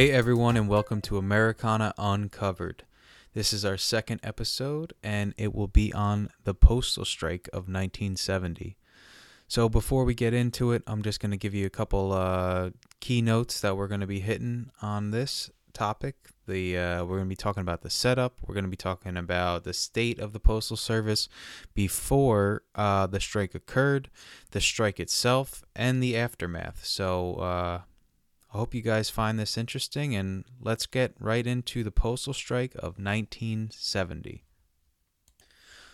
Hey 0.00 0.12
everyone, 0.12 0.56
and 0.56 0.66
welcome 0.66 1.02
to 1.02 1.18
Americana 1.18 1.92
Uncovered. 1.98 2.84
This 3.34 3.52
is 3.52 3.66
our 3.66 3.76
second 3.76 4.20
episode, 4.22 4.94
and 5.02 5.34
it 5.36 5.54
will 5.54 5.68
be 5.68 5.92
on 5.92 6.30
the 6.44 6.54
postal 6.54 7.04
strike 7.04 7.48
of 7.48 7.68
1970. 7.68 8.78
So 9.46 9.68
before 9.68 10.06
we 10.06 10.14
get 10.14 10.32
into 10.32 10.72
it, 10.72 10.82
I'm 10.86 11.02
just 11.02 11.20
going 11.20 11.32
to 11.32 11.36
give 11.36 11.52
you 11.52 11.66
a 11.66 11.68
couple 11.68 12.12
uh, 12.12 12.70
key 13.00 13.20
notes 13.20 13.60
that 13.60 13.76
we're 13.76 13.88
going 13.88 14.00
to 14.00 14.06
be 14.06 14.20
hitting 14.20 14.70
on 14.80 15.10
this 15.10 15.50
topic. 15.74 16.14
The 16.46 16.78
uh, 16.78 17.04
we're 17.04 17.18
going 17.18 17.28
to 17.28 17.34
be 17.34 17.36
talking 17.36 17.60
about 17.60 17.82
the 17.82 17.90
setup. 17.90 18.38
We're 18.46 18.54
going 18.54 18.64
to 18.64 18.70
be 18.70 18.78
talking 18.78 19.18
about 19.18 19.64
the 19.64 19.74
state 19.74 20.18
of 20.18 20.32
the 20.32 20.40
postal 20.40 20.78
service 20.78 21.28
before 21.74 22.62
uh, 22.74 23.06
the 23.06 23.20
strike 23.20 23.54
occurred, 23.54 24.08
the 24.52 24.62
strike 24.62 24.98
itself, 24.98 25.62
and 25.76 26.02
the 26.02 26.16
aftermath. 26.16 26.86
So 26.86 27.34
uh, 27.34 27.80
I 28.52 28.58
hope 28.58 28.74
you 28.74 28.82
guys 28.82 29.10
find 29.10 29.38
this 29.38 29.56
interesting, 29.56 30.14
and 30.16 30.44
let's 30.60 30.86
get 30.86 31.14
right 31.20 31.46
into 31.46 31.84
the 31.84 31.92
postal 31.92 32.32
strike 32.32 32.74
of 32.74 32.98
1970. 32.98 34.42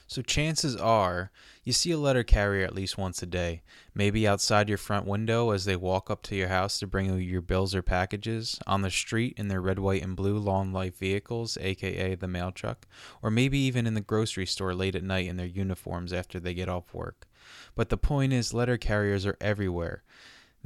So, 0.08 0.22
chances 0.22 0.74
are 0.76 1.32
you 1.64 1.72
see 1.72 1.90
a 1.90 1.98
letter 1.98 2.22
carrier 2.22 2.64
at 2.64 2.74
least 2.74 2.96
once 2.96 3.22
a 3.22 3.26
day, 3.26 3.62
maybe 3.92 4.26
outside 4.26 4.68
your 4.68 4.78
front 4.78 5.04
window 5.04 5.50
as 5.50 5.64
they 5.64 5.76
walk 5.76 6.10
up 6.10 6.22
to 6.24 6.36
your 6.36 6.48
house 6.48 6.78
to 6.78 6.86
bring 6.86 7.06
you 7.06 7.16
your 7.16 7.42
bills 7.42 7.74
or 7.74 7.82
packages, 7.82 8.58
on 8.66 8.82
the 8.82 8.90
street 8.90 9.34
in 9.36 9.48
their 9.48 9.60
red, 9.60 9.80
white, 9.80 10.02
and 10.02 10.16
blue 10.16 10.38
long 10.38 10.72
life 10.72 10.96
vehicles, 10.96 11.58
aka 11.60 12.14
the 12.14 12.28
mail 12.28 12.52
truck, 12.52 12.86
or 13.20 13.30
maybe 13.30 13.58
even 13.58 13.86
in 13.86 13.94
the 13.94 14.00
grocery 14.00 14.46
store 14.46 14.74
late 14.74 14.94
at 14.94 15.02
night 15.02 15.26
in 15.26 15.36
their 15.36 15.44
uniforms 15.44 16.12
after 16.12 16.38
they 16.38 16.54
get 16.54 16.68
off 16.68 16.94
work. 16.94 17.26
But 17.74 17.88
the 17.90 17.98
point 17.98 18.32
is, 18.32 18.54
letter 18.54 18.78
carriers 18.78 19.26
are 19.26 19.36
everywhere. 19.40 20.04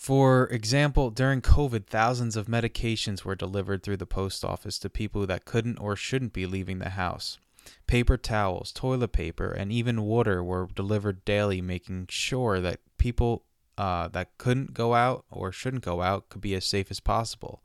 For 0.00 0.46
example, 0.46 1.10
during 1.10 1.42
COVID, 1.42 1.86
thousands 1.86 2.34
of 2.34 2.46
medications 2.46 3.22
were 3.22 3.34
delivered 3.34 3.82
through 3.82 3.98
the 3.98 4.06
post 4.06 4.42
office 4.46 4.78
to 4.78 4.88
people 4.88 5.26
that 5.26 5.44
couldn't 5.44 5.76
or 5.76 5.94
shouldn't 5.94 6.32
be 6.32 6.46
leaving 6.46 6.78
the 6.78 6.88
house. 6.88 7.38
Paper 7.86 8.16
towels, 8.16 8.72
toilet 8.72 9.12
paper, 9.12 9.52
and 9.52 9.70
even 9.70 10.00
water 10.00 10.42
were 10.42 10.68
delivered 10.74 11.22
daily, 11.26 11.60
making 11.60 12.06
sure 12.08 12.62
that 12.62 12.80
people 12.96 13.44
uh, 13.76 14.08
that 14.08 14.38
couldn't 14.38 14.72
go 14.72 14.94
out 14.94 15.26
or 15.30 15.52
shouldn't 15.52 15.84
go 15.84 16.00
out 16.00 16.30
could 16.30 16.40
be 16.40 16.54
as 16.54 16.64
safe 16.64 16.90
as 16.90 16.98
possible. 16.98 17.62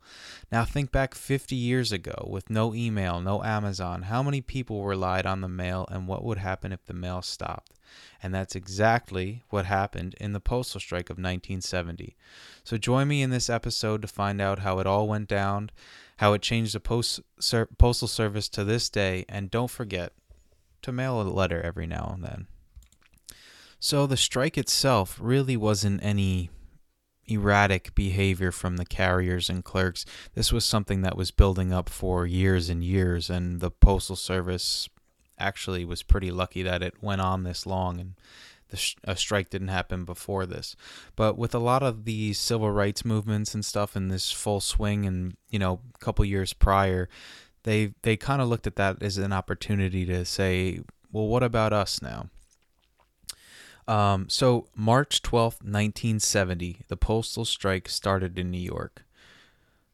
Now, 0.52 0.66
think 0.66 0.92
back 0.92 1.14
50 1.14 1.56
years 1.56 1.90
ago 1.90 2.28
with 2.30 2.50
no 2.50 2.74
email, 2.74 3.18
no 3.18 3.42
Amazon. 3.44 4.02
How 4.02 4.22
many 4.22 4.42
people 4.42 4.84
relied 4.84 5.24
on 5.24 5.40
the 5.40 5.48
mail, 5.48 5.88
and 5.90 6.06
what 6.06 6.22
would 6.22 6.36
happen 6.36 6.70
if 6.70 6.84
the 6.84 6.92
mail 6.92 7.22
stopped? 7.22 7.75
And 8.22 8.34
that's 8.34 8.54
exactly 8.54 9.42
what 9.50 9.66
happened 9.66 10.14
in 10.20 10.32
the 10.32 10.40
postal 10.40 10.80
strike 10.80 11.10
of 11.10 11.16
1970. 11.16 12.16
So, 12.64 12.78
join 12.78 13.08
me 13.08 13.22
in 13.22 13.30
this 13.30 13.50
episode 13.50 14.02
to 14.02 14.08
find 14.08 14.40
out 14.40 14.60
how 14.60 14.78
it 14.78 14.86
all 14.86 15.08
went 15.08 15.28
down, 15.28 15.70
how 16.18 16.32
it 16.32 16.42
changed 16.42 16.74
the 16.74 16.80
post, 16.80 17.20
ser- 17.38 17.68
postal 17.78 18.08
service 18.08 18.48
to 18.50 18.64
this 18.64 18.88
day, 18.88 19.24
and 19.28 19.50
don't 19.50 19.70
forget 19.70 20.12
to 20.82 20.92
mail 20.92 21.20
a 21.20 21.22
letter 21.22 21.60
every 21.62 21.86
now 21.86 22.12
and 22.14 22.24
then. 22.24 22.46
So 23.78 24.06
the 24.06 24.16
strike 24.16 24.56
itself 24.56 25.18
really 25.20 25.56
wasn't 25.56 26.02
any 26.02 26.50
erratic 27.26 27.94
behavior 27.94 28.52
from 28.52 28.76
the 28.76 28.84
carriers 28.84 29.50
and 29.50 29.64
clerks. 29.64 30.04
This 30.34 30.52
was 30.52 30.64
something 30.64 31.02
that 31.02 31.16
was 31.16 31.30
building 31.30 31.72
up 31.72 31.88
for 31.88 32.26
years 32.26 32.68
and 32.68 32.82
years, 32.82 33.28
and 33.28 33.60
the 33.60 33.70
Postal 33.70 34.16
Service 34.16 34.88
actually 35.38 35.84
was 35.84 36.02
pretty 36.02 36.30
lucky 36.30 36.62
that 36.62 36.82
it 36.82 37.02
went 37.02 37.20
on 37.20 37.44
this 37.44 37.66
long 37.66 38.00
and 38.00 38.14
the 38.68 38.76
sh- 38.76 38.96
a 39.04 39.16
strike 39.16 39.50
didn't 39.50 39.68
happen 39.68 40.04
before 40.04 40.46
this. 40.46 40.76
But 41.14 41.38
with 41.38 41.54
a 41.54 41.60
lot 41.60 41.82
of 41.82 42.04
the 42.04 42.32
civil 42.32 42.70
rights 42.70 43.04
movements 43.04 43.54
and 43.54 43.64
stuff 43.64 43.96
in 43.96 44.08
this 44.08 44.32
full 44.32 44.60
swing 44.60 45.06
and, 45.06 45.36
you 45.50 45.58
know, 45.58 45.80
a 45.94 45.98
couple 45.98 46.24
years 46.24 46.52
prior, 46.52 47.08
they 47.62 47.94
they 48.02 48.16
kind 48.16 48.42
of 48.42 48.48
looked 48.48 48.66
at 48.66 48.76
that 48.76 49.02
as 49.02 49.18
an 49.18 49.32
opportunity 49.32 50.04
to 50.06 50.24
say, 50.24 50.80
well, 51.12 51.26
what 51.26 51.42
about 51.42 51.72
us 51.72 52.02
now? 52.02 52.28
Um, 53.88 54.28
so, 54.28 54.66
March 54.74 55.22
12th, 55.22 55.62
1970, 55.62 56.80
the 56.88 56.96
postal 56.96 57.44
strike 57.44 57.88
started 57.88 58.36
in 58.36 58.50
New 58.50 58.58
York. 58.58 59.05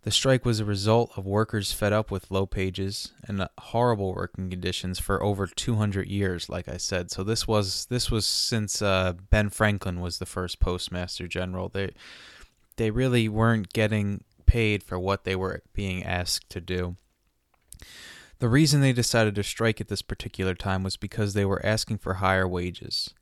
The 0.03 0.11
strike 0.11 0.45
was 0.45 0.59
a 0.59 0.65
result 0.65 1.13
of 1.17 1.25
workers 1.25 1.73
fed 1.73 1.93
up 1.93 2.11
with 2.11 2.31
low 2.31 2.49
wages 2.55 3.13
and 3.29 3.49
horrible 3.59 4.15
working 4.15 4.51
conditions 4.51 4.99
for 4.99 5.23
over 5.23 5.47
200 5.47 6.09
years, 6.09 6.49
like 6.49 6.69
I 6.69 6.77
said. 6.77 7.13
So 7.13 7.23
this 7.23 7.47
was 7.47 7.87
this 7.87 8.11
was 8.11 8.27
since 8.27 8.83
uh, 8.83 9.13
Ben 9.31 9.49
Franklin 9.49 10.01
was 10.01 10.19
the 10.19 10.27
first 10.27 10.59
postmaster 10.59 11.29
general. 11.29 11.69
They 11.69 11.93
they 12.77 12.91
really 12.91 13.29
weren't 13.29 13.73
getting 13.73 14.25
paid 14.45 14.83
for 14.83 14.99
what 14.99 15.23
they 15.23 15.37
were 15.37 15.63
being 15.73 16.03
asked 16.03 16.51
to 16.51 16.61
do. 16.61 16.97
The 18.41 18.49
reason 18.49 18.81
they 18.81 18.93
decided 18.93 19.37
to 19.37 19.45
strike 19.45 19.81
at 19.81 19.87
this 19.87 20.03
particular 20.03 20.57
time 20.57 20.83
was 20.83 20.97
because 20.97 21.33
they 21.33 21.45
were 21.45 21.65
asking 21.65 21.99
for 21.99 22.15
higher 22.15 22.49
wages. 22.49 23.15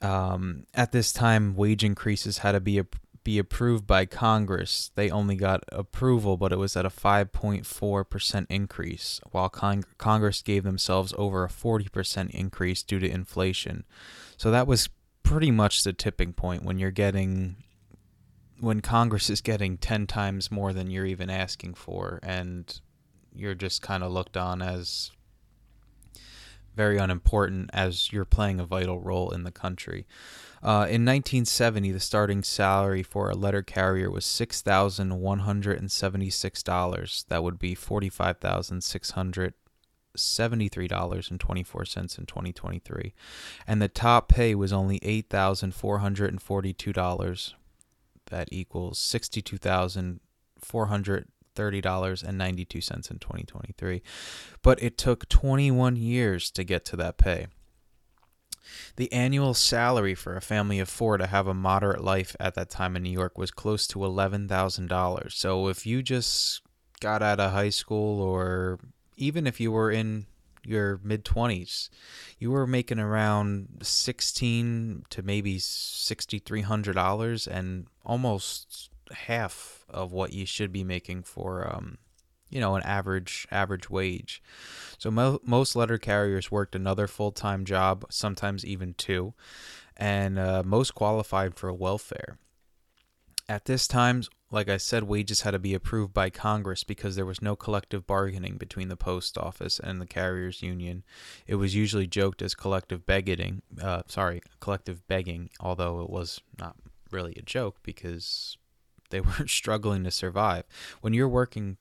Um, 0.00 0.64
at 0.72 0.92
this 0.92 1.12
time, 1.12 1.54
wage 1.54 1.84
increases 1.84 2.38
had 2.38 2.52
to 2.52 2.60
be 2.60 2.78
a, 2.78 2.86
be 3.24 3.38
approved 3.38 3.86
by 3.86 4.04
Congress. 4.04 4.90
They 4.94 5.10
only 5.10 5.34
got 5.34 5.64
approval, 5.72 6.36
but 6.36 6.52
it 6.52 6.58
was 6.58 6.76
at 6.76 6.86
a 6.86 6.90
5.4% 6.90 8.46
increase, 8.50 9.20
while 9.32 9.48
Cong- 9.48 9.84
Congress 9.98 10.42
gave 10.42 10.62
themselves 10.62 11.14
over 11.16 11.44
a 11.44 11.48
40% 11.48 12.30
increase 12.30 12.82
due 12.82 12.98
to 13.00 13.10
inflation. 13.10 13.84
So 14.36 14.50
that 14.50 14.66
was 14.66 14.90
pretty 15.22 15.50
much 15.50 15.82
the 15.82 15.92
tipping 15.92 16.34
point 16.34 16.64
when 16.64 16.78
you're 16.78 16.90
getting 16.90 17.56
when 18.60 18.80
Congress 18.80 19.28
is 19.28 19.40
getting 19.40 19.76
10 19.76 20.06
times 20.06 20.50
more 20.50 20.72
than 20.72 20.90
you're 20.90 21.06
even 21.06 21.28
asking 21.28 21.74
for 21.74 22.20
and 22.22 22.80
you're 23.34 23.54
just 23.54 23.82
kind 23.82 24.02
of 24.02 24.12
looked 24.12 24.36
on 24.36 24.62
as 24.62 25.10
very 26.74 26.98
unimportant 26.98 27.70
as 27.72 28.12
you're 28.12 28.24
playing 28.24 28.60
a 28.60 28.66
vital 28.66 29.00
role 29.00 29.30
in 29.30 29.44
the 29.44 29.50
country. 29.50 30.06
Uh, 30.62 30.88
in 30.88 31.04
1970, 31.04 31.92
the 31.92 32.00
starting 32.00 32.42
salary 32.42 33.02
for 33.02 33.28
a 33.28 33.34
letter 33.34 33.62
carrier 33.62 34.10
was 34.10 34.24
six 34.24 34.62
thousand 34.62 35.20
one 35.20 35.40
hundred 35.40 35.78
and 35.78 35.92
seventy-six 35.92 36.62
dollars. 36.62 37.26
That 37.28 37.42
would 37.42 37.58
be 37.58 37.74
forty-five 37.74 38.38
thousand 38.38 38.82
six 38.82 39.10
hundred 39.10 39.52
seventy-three 40.16 40.88
dollars 40.88 41.30
and 41.30 41.38
twenty-four 41.38 41.84
cents 41.84 42.16
in 42.16 42.24
2023, 42.24 43.12
and 43.66 43.82
the 43.82 43.88
top 43.88 44.28
pay 44.28 44.54
was 44.54 44.72
only 44.72 44.98
eight 45.02 45.28
thousand 45.28 45.74
four 45.74 45.98
hundred 45.98 46.30
and 46.30 46.40
forty-two 46.40 46.94
dollars. 46.94 47.54
That 48.30 48.48
equals 48.50 48.98
sixty-two 48.98 49.58
thousand 49.58 50.20
four 50.58 50.86
hundred 50.86 51.28
$30.92 51.54 53.10
in 53.10 53.18
2023. 53.18 54.02
But 54.62 54.82
it 54.82 54.98
took 54.98 55.28
21 55.28 55.96
years 55.96 56.50
to 56.52 56.64
get 56.64 56.84
to 56.86 56.96
that 56.96 57.18
pay. 57.18 57.46
The 58.96 59.12
annual 59.12 59.54
salary 59.54 60.14
for 60.14 60.36
a 60.36 60.40
family 60.40 60.78
of 60.78 60.88
four 60.88 61.18
to 61.18 61.26
have 61.26 61.46
a 61.46 61.54
moderate 61.54 62.02
life 62.02 62.34
at 62.40 62.54
that 62.54 62.70
time 62.70 62.96
in 62.96 63.02
New 63.02 63.10
York 63.10 63.36
was 63.36 63.50
close 63.50 63.86
to 63.88 63.98
$11,000. 64.00 65.32
So 65.32 65.68
if 65.68 65.84
you 65.86 66.02
just 66.02 66.62
got 67.00 67.22
out 67.22 67.40
of 67.40 67.52
high 67.52 67.70
school 67.70 68.20
or 68.20 68.78
even 69.16 69.46
if 69.46 69.60
you 69.60 69.70
were 69.70 69.90
in 69.90 70.26
your 70.66 70.98
mid 71.04 71.24
20s 71.24 71.90
you 72.38 72.50
were 72.50 72.66
making 72.66 72.98
around 72.98 73.68
16 73.82 75.04
to 75.10 75.22
maybe 75.22 75.58
$6300 75.58 77.46
and 77.46 77.86
almost 78.04 78.90
half 79.12 79.84
of 79.88 80.12
what 80.12 80.32
you 80.32 80.46
should 80.46 80.72
be 80.72 80.84
making 80.84 81.22
for 81.22 81.70
um, 81.72 81.98
you 82.50 82.60
know 82.60 82.76
an 82.76 82.82
average 82.82 83.46
average 83.50 83.90
wage. 83.90 84.42
So 84.98 85.10
mo- 85.10 85.40
most 85.44 85.76
letter 85.76 85.98
carriers 85.98 86.50
worked 86.50 86.74
another 86.74 87.06
full-time 87.06 87.64
job 87.64 88.04
sometimes 88.10 88.64
even 88.64 88.94
two 88.94 89.34
and 89.96 90.38
uh, 90.38 90.62
most 90.64 90.94
qualified 90.94 91.54
for 91.56 91.72
welfare. 91.72 92.38
At 93.48 93.66
this 93.66 93.86
time 93.86 94.22
like 94.54 94.68
i 94.68 94.76
said 94.76 95.02
wages 95.02 95.40
had 95.40 95.50
to 95.50 95.58
be 95.58 95.74
approved 95.74 96.14
by 96.14 96.30
congress 96.30 96.84
because 96.84 97.16
there 97.16 97.26
was 97.26 97.42
no 97.42 97.56
collective 97.56 98.06
bargaining 98.06 98.56
between 98.56 98.88
the 98.88 98.96
post 98.96 99.36
office 99.36 99.80
and 99.80 100.00
the 100.00 100.06
carriers 100.06 100.62
union. 100.62 101.02
It 101.46 101.56
was 101.56 101.74
usually 101.74 102.06
joked 102.06 102.40
as 102.40 102.54
collective 102.54 103.04
begging 103.04 103.62
uh, 103.82 104.02
sorry 104.06 104.40
collective 104.60 105.06
begging 105.08 105.50
although 105.60 106.00
it 106.02 106.08
was 106.08 106.40
not 106.58 106.76
really 107.10 107.34
a 107.36 107.42
joke 107.42 107.76
because 107.82 108.56
they 109.10 109.20
weren't 109.20 109.50
struggling 109.50 110.04
to 110.04 110.10
survive. 110.10 110.64
When 111.00 111.14
you're 111.14 111.28
working 111.28 111.76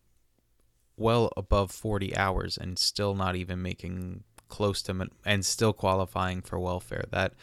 well 0.98 1.31
above 1.36 1.72
40 1.72 2.16
hours 2.16 2.58
and 2.58 2.78
still 2.78 3.16
not 3.16 3.36
even 3.36 3.62
making 3.62 4.24
close 4.54 4.84
to 4.84 5.10
and 5.25 5.46
still 5.46 5.74
qualifying 5.74 6.42
for 6.42 6.60
welfare. 6.60 7.06
That 7.10 7.34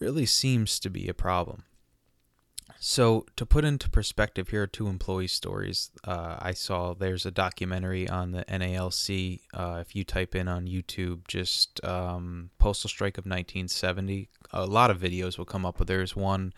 really 0.00 0.26
seems 0.26 0.80
to 0.80 0.88
be 0.88 1.06
a 1.08 1.14
problem. 1.14 1.64
So, 2.84 3.26
to 3.36 3.46
put 3.46 3.64
into 3.64 3.88
perspective, 3.88 4.48
here 4.48 4.62
are 4.62 4.66
two 4.66 4.88
employee 4.88 5.28
stories. 5.28 5.92
Uh, 6.02 6.36
I 6.40 6.52
saw 6.52 6.94
there's 6.94 7.24
a 7.24 7.30
documentary 7.30 8.08
on 8.08 8.32
the 8.32 8.44
NALC. 8.46 9.40
Uh, 9.54 9.78
if 9.80 9.94
you 9.94 10.02
type 10.02 10.34
in 10.34 10.48
on 10.48 10.66
YouTube, 10.66 11.28
just 11.28 11.84
um, 11.84 12.50
Postal 12.58 12.88
Strike 12.88 13.18
of 13.18 13.24
1970, 13.24 14.28
a 14.50 14.66
lot 14.66 14.90
of 14.90 14.98
videos 14.98 15.38
will 15.38 15.44
come 15.44 15.64
up, 15.64 15.78
but 15.78 15.86
there's 15.86 16.16
one 16.16 16.52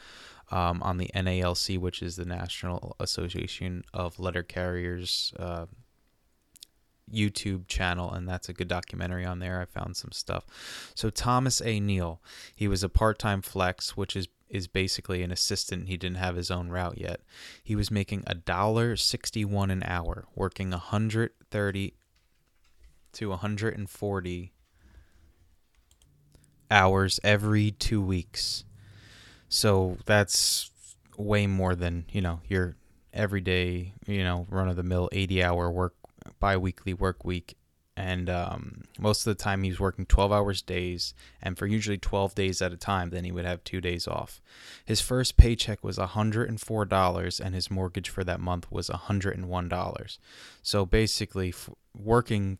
um, 0.55 0.83
on 0.83 0.97
the 0.97 1.11
NALC, 1.15 1.79
which 1.79 2.01
is 2.03 2.17
the 2.17 2.25
National 2.25 2.95
Association 3.01 3.85
of 3.93 4.19
Letter 4.19 4.43
Carriers. 4.43 5.35
Uh, 5.39 5.67
YouTube 7.13 7.67
channel, 7.67 8.11
and 8.11 8.27
that's 8.27 8.49
a 8.49 8.55
good 8.55 8.67
documentary 8.67 9.27
on 9.27 9.39
there. 9.39 9.61
I 9.61 9.67
found 9.67 9.95
some 9.95 10.11
stuff. 10.11 10.47
So 10.95 11.11
Thomas 11.11 11.61
A. 11.61 11.79
Neal, 11.79 12.23
he 12.55 12.67
was 12.67 12.83
a 12.83 12.89
part-time 12.89 13.43
flex, 13.43 13.95
which 13.95 14.17
is 14.17 14.29
is 14.49 14.67
basically 14.69 15.23
an 15.23 15.31
assistant. 15.31 15.89
He 15.89 15.99
didn't 15.99 16.17
have 16.17 16.37
his 16.37 16.51
own 16.51 16.71
route 16.71 16.97
yet. 16.97 17.21
He 17.63 17.77
was 17.77 17.91
making 17.91 18.25
a 18.27 18.35
dollar 18.35 18.97
sixty-one 18.97 19.71
an 19.71 19.83
hour, 19.85 20.25
working 20.35 20.73
hundred 20.73 21.33
thirty 21.51 21.93
to 23.13 23.33
hundred 23.33 23.77
and 23.77 23.91
forty 23.91 24.55
hours 26.71 27.21
every 27.23 27.71
two 27.71 28.01
weeks. 28.01 28.65
So 29.49 29.99
that's 30.07 30.71
way 31.17 31.47
more 31.47 31.75
than 31.75 32.07
you 32.11 32.21
know 32.21 32.41
your 32.49 32.77
everyday 33.13 33.93
you 34.07 34.25
know 34.25 34.47
run 34.51 34.69
of 34.69 34.75
the 34.77 34.83
mill 34.83 35.09
eighty 35.13 35.43
hour 35.43 35.71
work 35.71 35.95
bi-weekly 36.41 36.95
work 36.95 37.25
week. 37.25 37.57
And 37.97 38.29
um, 38.29 38.83
most 38.99 39.25
of 39.25 39.37
the 39.37 39.41
time 39.41 39.63
he 39.63 39.71
was 39.71 39.79
working 39.79 40.05
12 40.05 40.33
hours 40.33 40.63
days 40.63 41.15
and 41.41 41.57
for 41.57 41.65
usually 41.65 41.97
12 41.97 42.35
days 42.35 42.61
at 42.61 42.73
a 42.73 42.77
time 42.77 43.11
then 43.11 43.23
he 43.23 43.31
would 43.31 43.45
have 43.45 43.63
two 43.63 43.81
days 43.81 44.09
off. 44.09 44.41
His 44.85 45.01
first 45.01 45.37
paycheck 45.37 45.85
was 45.85 45.97
$104 45.97 47.41
and 47.41 47.55
his 47.55 47.71
mortgage 47.71 48.09
for 48.09 48.25
that 48.25 48.41
month 48.41 48.71
was 48.73 48.89
$101 48.91 50.19
so 50.63 50.85
basically 50.85 51.51
f- 51.51 51.71
working 51.97 52.59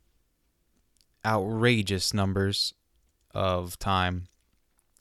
outrageous 1.27 2.15
numbers 2.15 2.75
of 3.33 3.77
time 3.79 4.29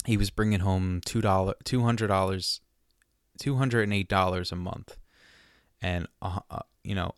he 0.06 0.18
was 0.18 0.30
bringing 0.30 0.62
home 0.62 1.02
$2 1.06 1.22
$200 1.22 2.60
$208 3.40 4.52
a 4.52 4.56
month 4.56 4.98
and 5.82 6.08
uh, 6.22 6.40
uh, 6.52 6.60
you 6.84 6.94
know 6.94 7.16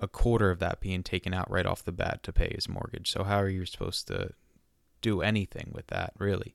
a 0.00 0.08
quarter 0.08 0.50
of 0.50 0.58
that 0.60 0.80
being 0.80 1.02
taken 1.02 1.34
out 1.34 1.50
right 1.50 1.66
off 1.66 1.84
the 1.84 1.92
bat 1.92 2.22
to 2.22 2.32
pay 2.32 2.52
his 2.54 2.68
mortgage. 2.68 3.10
So 3.10 3.24
how 3.24 3.38
are 3.38 3.48
you 3.48 3.66
supposed 3.66 4.06
to 4.08 4.30
do 5.00 5.22
anything 5.22 5.72
with 5.74 5.88
that, 5.88 6.12
really? 6.18 6.54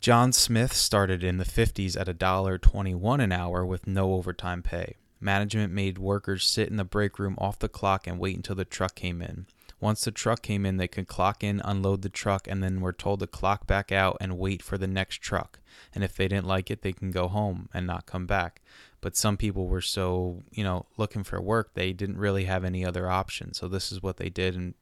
John 0.00 0.32
Smith 0.32 0.72
started 0.72 1.22
in 1.22 1.38
the 1.38 1.44
50s 1.44 1.98
at 2.00 2.08
a 2.08 2.14
dollar 2.14 2.56
21 2.56 3.20
an 3.20 3.32
hour 3.32 3.66
with 3.66 3.86
no 3.86 4.14
overtime 4.14 4.62
pay. 4.62 4.96
Management 5.20 5.72
made 5.72 5.98
workers 5.98 6.46
sit 6.46 6.70
in 6.70 6.76
the 6.76 6.84
break 6.84 7.18
room 7.18 7.34
off 7.36 7.58
the 7.58 7.68
clock 7.68 8.06
and 8.06 8.18
wait 8.18 8.36
until 8.36 8.56
the 8.56 8.64
truck 8.64 8.94
came 8.94 9.20
in. 9.20 9.46
Once 9.80 10.04
the 10.04 10.10
truck 10.10 10.42
came 10.42 10.66
in, 10.66 10.76
they 10.76 10.88
could 10.88 11.08
clock 11.08 11.42
in, 11.42 11.60
unload 11.64 12.02
the 12.02 12.08
truck, 12.08 12.46
and 12.46 12.62
then 12.62 12.80
were 12.80 12.92
told 12.92 13.20
to 13.20 13.26
clock 13.26 13.66
back 13.66 13.90
out 13.90 14.16
and 14.20 14.38
wait 14.38 14.62
for 14.62 14.76
the 14.76 14.86
next 14.86 15.22
truck. 15.22 15.58
And 15.94 16.04
if 16.04 16.14
they 16.14 16.28
didn't 16.28 16.46
like 16.46 16.70
it, 16.70 16.82
they 16.82 16.92
can 16.92 17.10
go 17.10 17.28
home 17.28 17.68
and 17.72 17.86
not 17.86 18.06
come 18.06 18.26
back. 18.26 18.60
But 19.00 19.16
some 19.16 19.36
people 19.36 19.66
were 19.66 19.80
so 19.80 20.42
you 20.50 20.62
know 20.62 20.84
looking 20.98 21.24
for 21.24 21.40
work 21.40 21.72
they 21.72 21.92
didn't 21.94 22.18
really 22.18 22.44
have 22.44 22.64
any 22.64 22.84
other 22.84 23.08
option 23.08 23.54
so 23.54 23.66
this 23.66 23.90
is 23.90 24.02
what 24.02 24.18
they 24.18 24.28
did. 24.28 24.54
And 24.54 24.74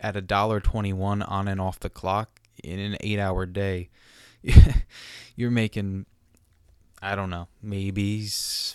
at 0.00 0.16
a 0.16 0.22
dollar 0.22 0.60
21 0.60 1.22
on 1.22 1.48
and 1.48 1.60
off 1.60 1.80
the 1.80 1.90
clock 1.90 2.40
in 2.62 2.78
an 2.78 2.96
8 3.00 3.18
hour 3.18 3.46
day 3.46 3.88
you're 5.36 5.50
making 5.50 6.06
i 7.02 7.14
don't 7.14 7.30
know 7.30 7.48
maybe 7.62 8.22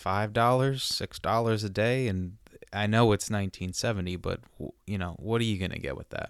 $5 0.02 0.34
$6 0.34 1.66
a 1.66 1.70
day. 1.70 2.08
And 2.08 2.38
i 2.74 2.88
know 2.88 3.12
it's 3.12 3.30
1970 3.30 4.16
but 4.18 4.40
you 4.86 4.98
know 4.98 5.16
what 5.20 5.42
are 5.42 5.46
you 5.46 5.58
going 5.58 5.72
to 5.72 5.80
get 5.80 5.98
with 5.98 6.10
that 6.10 6.30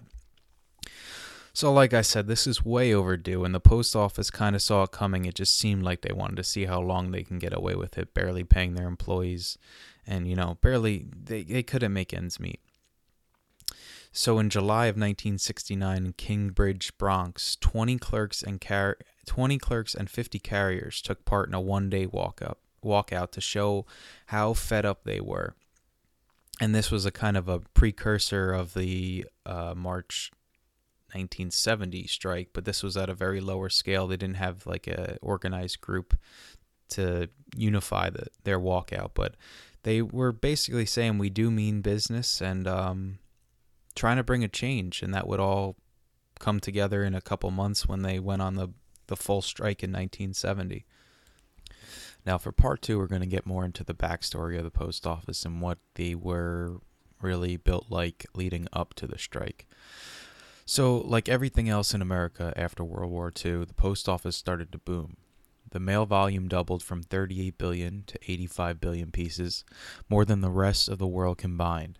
so, 1.54 1.70
like 1.70 1.92
I 1.92 2.00
said, 2.00 2.26
this 2.26 2.46
is 2.46 2.64
way 2.64 2.94
overdue, 2.94 3.44
and 3.44 3.54
the 3.54 3.60
post 3.60 3.94
office 3.94 4.30
kind 4.30 4.56
of 4.56 4.62
saw 4.62 4.84
it 4.84 4.90
coming. 4.90 5.26
It 5.26 5.34
just 5.34 5.56
seemed 5.58 5.82
like 5.82 6.00
they 6.00 6.14
wanted 6.14 6.36
to 6.36 6.44
see 6.44 6.64
how 6.64 6.80
long 6.80 7.10
they 7.10 7.22
can 7.22 7.38
get 7.38 7.52
away 7.52 7.74
with 7.74 7.98
it, 7.98 8.14
barely 8.14 8.42
paying 8.42 8.74
their 8.74 8.88
employees, 8.88 9.58
and 10.06 10.26
you 10.26 10.34
know, 10.34 10.56
barely 10.62 11.06
they, 11.14 11.42
they 11.42 11.62
couldn't 11.62 11.92
make 11.92 12.14
ends 12.14 12.40
meet. 12.40 12.60
So, 14.12 14.38
in 14.38 14.48
July 14.48 14.86
of 14.86 14.96
1969, 14.96 16.06
in 16.06 16.12
Kingsbridge, 16.14 16.96
Bronx, 16.96 17.56
20 17.56 17.98
clerks 17.98 18.42
and 18.42 18.58
car- 18.58 18.98
20 19.26 19.58
clerks 19.58 19.94
and 19.94 20.08
50 20.08 20.38
carriers 20.38 21.02
took 21.02 21.24
part 21.26 21.48
in 21.48 21.54
a 21.54 21.60
one-day 21.60 22.06
walk-up 22.06 22.60
walkout 22.82 23.30
to 23.30 23.40
show 23.40 23.86
how 24.26 24.54
fed 24.54 24.86
up 24.86 25.04
they 25.04 25.20
were. 25.20 25.54
And 26.60 26.74
this 26.74 26.90
was 26.90 27.06
a 27.06 27.10
kind 27.10 27.36
of 27.36 27.48
a 27.48 27.60
precursor 27.74 28.52
of 28.52 28.74
the 28.74 29.26
uh, 29.44 29.74
March 29.76 30.30
1970 31.12 32.06
strike, 32.06 32.50
but 32.52 32.64
this 32.64 32.82
was 32.82 32.96
at 32.96 33.08
a 33.08 33.14
very 33.14 33.40
lower 33.40 33.68
scale. 33.68 34.06
They 34.06 34.16
didn't 34.16 34.36
have 34.36 34.66
like 34.66 34.86
a 34.86 35.18
organized 35.20 35.80
group 35.80 36.16
to 36.90 37.28
unify 37.56 38.10
the, 38.10 38.26
their 38.44 38.60
walkout, 38.60 39.10
but 39.14 39.34
they 39.82 40.02
were 40.02 40.32
basically 40.32 40.86
saying 40.86 41.18
we 41.18 41.30
do 41.30 41.50
mean 41.50 41.80
business 41.80 42.40
and 42.40 42.66
um, 42.68 43.18
trying 43.94 44.16
to 44.16 44.22
bring 44.22 44.44
a 44.44 44.48
change, 44.48 45.02
and 45.02 45.12
that 45.14 45.26
would 45.26 45.40
all 45.40 45.76
come 46.38 46.60
together 46.60 47.04
in 47.04 47.14
a 47.14 47.20
couple 47.20 47.50
months 47.50 47.86
when 47.86 48.02
they 48.02 48.18
went 48.18 48.42
on 48.42 48.54
the 48.54 48.68
the 49.08 49.16
full 49.16 49.42
strike 49.42 49.82
in 49.82 49.90
1970. 49.90 50.86
Now, 52.24 52.38
for 52.38 52.52
part 52.52 52.82
two, 52.82 52.98
we're 52.98 53.06
going 53.06 53.22
to 53.22 53.26
get 53.26 53.46
more 53.46 53.64
into 53.64 53.84
the 53.84 53.94
backstory 53.94 54.56
of 54.56 54.64
the 54.64 54.70
post 54.70 55.06
office 55.06 55.44
and 55.44 55.60
what 55.60 55.78
they 55.94 56.14
were 56.14 56.80
really 57.20 57.56
built 57.56 57.86
like 57.90 58.26
leading 58.34 58.68
up 58.72 58.94
to 58.94 59.06
the 59.06 59.18
strike. 59.18 59.66
So, 60.64 60.98
like 60.98 61.28
everything 61.28 61.68
else 61.68 61.92
in 61.92 62.00
America 62.00 62.52
after 62.56 62.84
World 62.84 63.10
War 63.10 63.32
II, 63.44 63.64
the 63.64 63.74
post 63.74 64.08
office 64.08 64.36
started 64.36 64.70
to 64.72 64.78
boom. 64.78 65.16
The 65.70 65.80
mail 65.80 66.06
volume 66.06 66.48
doubled 66.48 66.82
from 66.82 67.02
38 67.02 67.58
billion 67.58 68.04
to 68.06 68.18
85 68.28 68.80
billion 68.80 69.10
pieces, 69.10 69.64
more 70.08 70.24
than 70.24 70.40
the 70.40 70.50
rest 70.50 70.88
of 70.88 70.98
the 70.98 71.06
world 71.06 71.38
combined. 71.38 71.98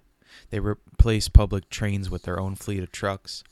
They 0.50 0.61
replaced 0.61 1.33
public 1.33 1.71
trains 1.71 2.11
with 2.11 2.23
their 2.23 2.38
own 2.38 2.55
fleet 2.55 2.83
of 2.83 2.93
trucks, 2.93 3.43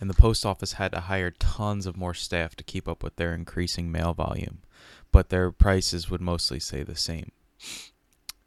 and 0.00 0.08
the 0.08 0.14
post 0.14 0.46
office 0.46 0.74
had 0.74 0.92
to 0.92 1.00
hire 1.00 1.30
tons 1.30 1.86
of 1.86 1.96
more 1.96 2.14
staff 2.14 2.54
to 2.56 2.64
keep 2.64 2.88
up 2.88 3.02
with 3.02 3.16
their 3.16 3.34
increasing 3.34 3.90
mail 3.90 4.14
volume, 4.14 4.60
but 5.14 5.28
their 5.28 5.52
prices 5.52 6.10
would 6.10 6.20
mostly 6.20 6.58
stay 6.58 6.82
the 6.82 6.96
same. 6.96 7.30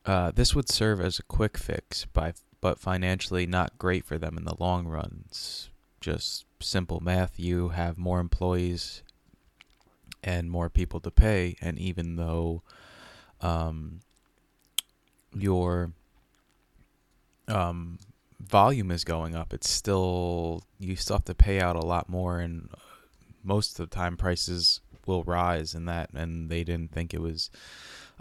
Uh, 0.06 0.32
this 0.32 0.54
would 0.54 0.68
serve 0.68 1.00
as 1.00 1.18
a 1.18 1.24
quick 1.24 1.58
fix 1.58 2.04
by 2.04 2.34
but 2.60 2.78
financially 2.78 3.46
not 3.46 3.78
great 3.78 4.04
for 4.04 4.18
them 4.18 4.38
in 4.38 4.44
the 4.44 4.56
long 4.60 4.86
run. 4.86 5.24
It's 5.30 5.70
just 6.02 6.44
simple 6.60 7.00
math. 7.00 7.40
You 7.40 7.70
have 7.70 7.98
more 7.98 8.20
employees 8.20 9.02
and 10.22 10.52
more 10.52 10.70
people 10.70 11.00
to 11.00 11.10
pay, 11.10 11.56
and 11.62 11.80
even 11.80 12.18
though 12.18 12.64
um, 13.40 14.02
your 15.34 15.94
um, 17.48 17.98
volume 18.42 18.92
is 18.92 19.06
going 19.06 19.36
up, 19.38 19.54
it's 19.54 19.70
still 19.70 20.64
you 20.82 20.98
still 20.98 21.16
have 21.16 21.26
to 21.26 21.34
pay 21.34 21.62
out 21.62 21.78
a 21.78 21.86
lot 21.86 22.10
more, 22.10 22.42
and 22.42 22.68
most 23.42 23.80
of 23.80 23.90
the 23.90 23.96
time 23.96 24.18
prices 24.18 24.82
will 25.08 25.24
rise 25.24 25.74
in 25.74 25.86
that, 25.86 26.10
and 26.14 26.50
they 26.50 26.64
didn't 26.64 26.92
think 26.92 27.14
it 27.14 27.22
was 27.22 27.50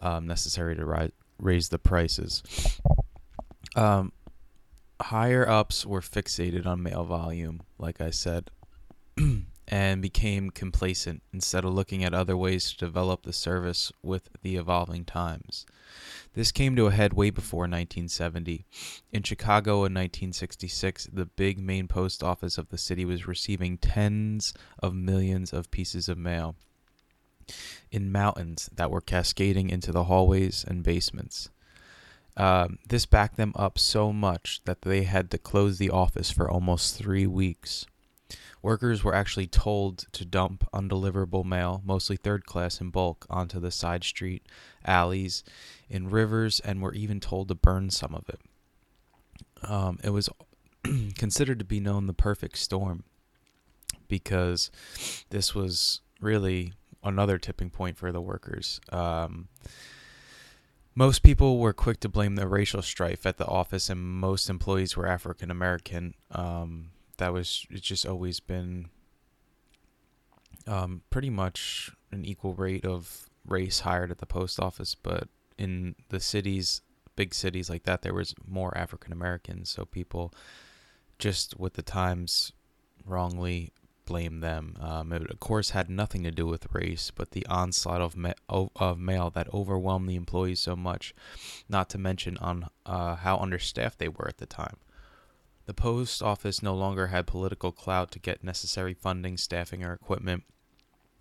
um, 0.00 0.26
necessary 0.26 0.76
to 0.76 0.84
rise, 0.84 1.12
raise 1.38 1.68
the 1.68 1.78
prices. 1.78 2.42
Um, 3.74 4.12
higher 5.00 5.48
ups 5.48 5.84
were 5.84 6.00
fixated 6.00 6.66
on 6.66 6.82
mail 6.82 7.04
volume, 7.04 7.62
like 7.78 8.00
I 8.00 8.10
said, 8.10 8.50
and 9.68 10.00
became 10.00 10.50
complacent 10.50 11.22
instead 11.32 11.64
of 11.64 11.74
looking 11.74 12.04
at 12.04 12.14
other 12.14 12.36
ways 12.36 12.70
to 12.70 12.78
develop 12.78 13.24
the 13.24 13.32
service 13.32 13.92
with 14.02 14.28
the 14.42 14.56
evolving 14.56 15.04
times. 15.04 15.66
This 16.34 16.52
came 16.52 16.76
to 16.76 16.86
a 16.86 16.92
head 16.92 17.12
way 17.12 17.30
before 17.30 17.60
1970. 17.60 18.64
In 19.12 19.22
Chicago 19.22 19.76
in 19.78 19.94
1966, 19.94 21.08
the 21.12 21.26
big 21.26 21.58
main 21.58 21.88
post 21.88 22.22
office 22.22 22.58
of 22.58 22.68
the 22.68 22.78
city 22.78 23.04
was 23.04 23.26
receiving 23.26 23.78
tens 23.78 24.54
of 24.78 24.94
millions 24.94 25.52
of 25.52 25.70
pieces 25.70 26.08
of 26.08 26.18
mail 26.18 26.54
in 27.90 28.12
mountains 28.12 28.68
that 28.74 28.90
were 28.90 29.00
cascading 29.00 29.70
into 29.70 29.92
the 29.92 30.04
hallways 30.04 30.64
and 30.66 30.82
basements. 30.82 31.50
Um, 32.36 32.78
this 32.86 33.06
backed 33.06 33.36
them 33.36 33.52
up 33.56 33.78
so 33.78 34.12
much 34.12 34.60
that 34.64 34.82
they 34.82 35.04
had 35.04 35.30
to 35.30 35.38
close 35.38 35.78
the 35.78 35.90
office 35.90 36.30
for 36.30 36.50
almost 36.50 36.96
three 36.96 37.26
weeks. 37.26 37.86
Workers 38.60 39.04
were 39.04 39.14
actually 39.14 39.46
told 39.46 40.06
to 40.12 40.24
dump 40.24 40.68
undeliverable 40.74 41.44
mail, 41.44 41.82
mostly 41.84 42.16
third 42.16 42.46
class 42.46 42.80
in 42.80 42.90
bulk, 42.90 43.24
onto 43.30 43.60
the 43.60 43.70
side 43.70 44.04
street 44.04 44.44
alleys 44.84 45.44
in 45.88 46.10
rivers 46.10 46.60
and 46.60 46.82
were 46.82 46.92
even 46.92 47.20
told 47.20 47.48
to 47.48 47.54
burn 47.54 47.90
some 47.90 48.14
of 48.14 48.28
it. 48.28 48.40
Um, 49.62 49.98
it 50.02 50.10
was 50.10 50.28
considered 51.16 51.58
to 51.60 51.64
be 51.64 51.80
known 51.80 52.06
the 52.06 52.12
perfect 52.12 52.58
storm 52.58 53.04
because 54.08 54.70
this 55.30 55.54
was 55.54 56.00
really 56.20 56.72
another 57.06 57.38
tipping 57.38 57.70
point 57.70 57.96
for 57.96 58.12
the 58.12 58.20
workers. 58.20 58.80
Um, 58.90 59.48
most 60.94 61.22
people 61.22 61.58
were 61.58 61.72
quick 61.72 62.00
to 62.00 62.08
blame 62.08 62.36
the 62.36 62.48
racial 62.48 62.82
strife 62.82 63.26
at 63.26 63.36
the 63.36 63.46
office, 63.46 63.90
and 63.90 64.00
most 64.00 64.48
employees 64.48 64.96
were 64.96 65.06
African 65.06 65.50
American. 65.50 66.14
Um, 66.30 66.90
that 67.18 67.32
was 67.32 67.66
it's 67.70 67.82
just 67.86 68.06
always 68.06 68.40
been 68.40 68.88
um, 70.66 71.02
pretty 71.10 71.30
much 71.30 71.90
an 72.12 72.24
equal 72.24 72.54
rate 72.54 72.84
of 72.84 73.28
race 73.46 73.80
hired 73.80 74.10
at 74.10 74.18
the 74.18 74.26
post 74.26 74.58
office, 74.58 74.94
but 74.94 75.28
in 75.58 75.94
the 76.08 76.20
cities, 76.20 76.82
big 77.14 77.34
cities 77.34 77.70
like 77.70 77.84
that, 77.84 78.02
there 78.02 78.14
was 78.14 78.34
more 78.46 78.76
African 78.76 79.12
Americans. 79.12 79.70
So 79.70 79.84
people, 79.84 80.32
just 81.18 81.58
with 81.58 81.74
the 81.74 81.82
times, 81.82 82.52
wrongly 83.04 83.72
blame 84.06 84.40
them. 84.40 84.76
Um, 84.80 85.12
it 85.12 85.30
of 85.30 85.40
course 85.40 85.70
had 85.70 85.90
nothing 85.90 86.22
to 86.22 86.30
do 86.30 86.46
with 86.46 86.72
race, 86.72 87.12
but 87.14 87.32
the 87.32 87.46
onslaught 87.46 88.00
of 88.00 88.16
ma- 88.16 88.32
of 88.48 88.98
mail 88.98 89.30
that 89.30 89.52
overwhelmed 89.52 90.08
the 90.08 90.16
employees 90.16 90.60
so 90.60 90.74
much, 90.74 91.14
not 91.68 91.90
to 91.90 91.98
mention 91.98 92.38
on 92.38 92.68
uh, 92.86 93.16
how 93.16 93.36
understaffed 93.36 93.98
they 93.98 94.08
were 94.08 94.28
at 94.28 94.38
the 94.38 94.46
time. 94.46 94.78
The 95.66 95.74
post 95.74 96.22
office 96.22 96.62
no 96.62 96.74
longer 96.74 97.08
had 97.08 97.26
political 97.26 97.72
clout 97.72 98.12
to 98.12 98.20
get 98.20 98.44
necessary 98.44 98.94
funding, 98.94 99.36
staffing, 99.36 99.84
or 99.84 99.92
equipment. 99.92 100.44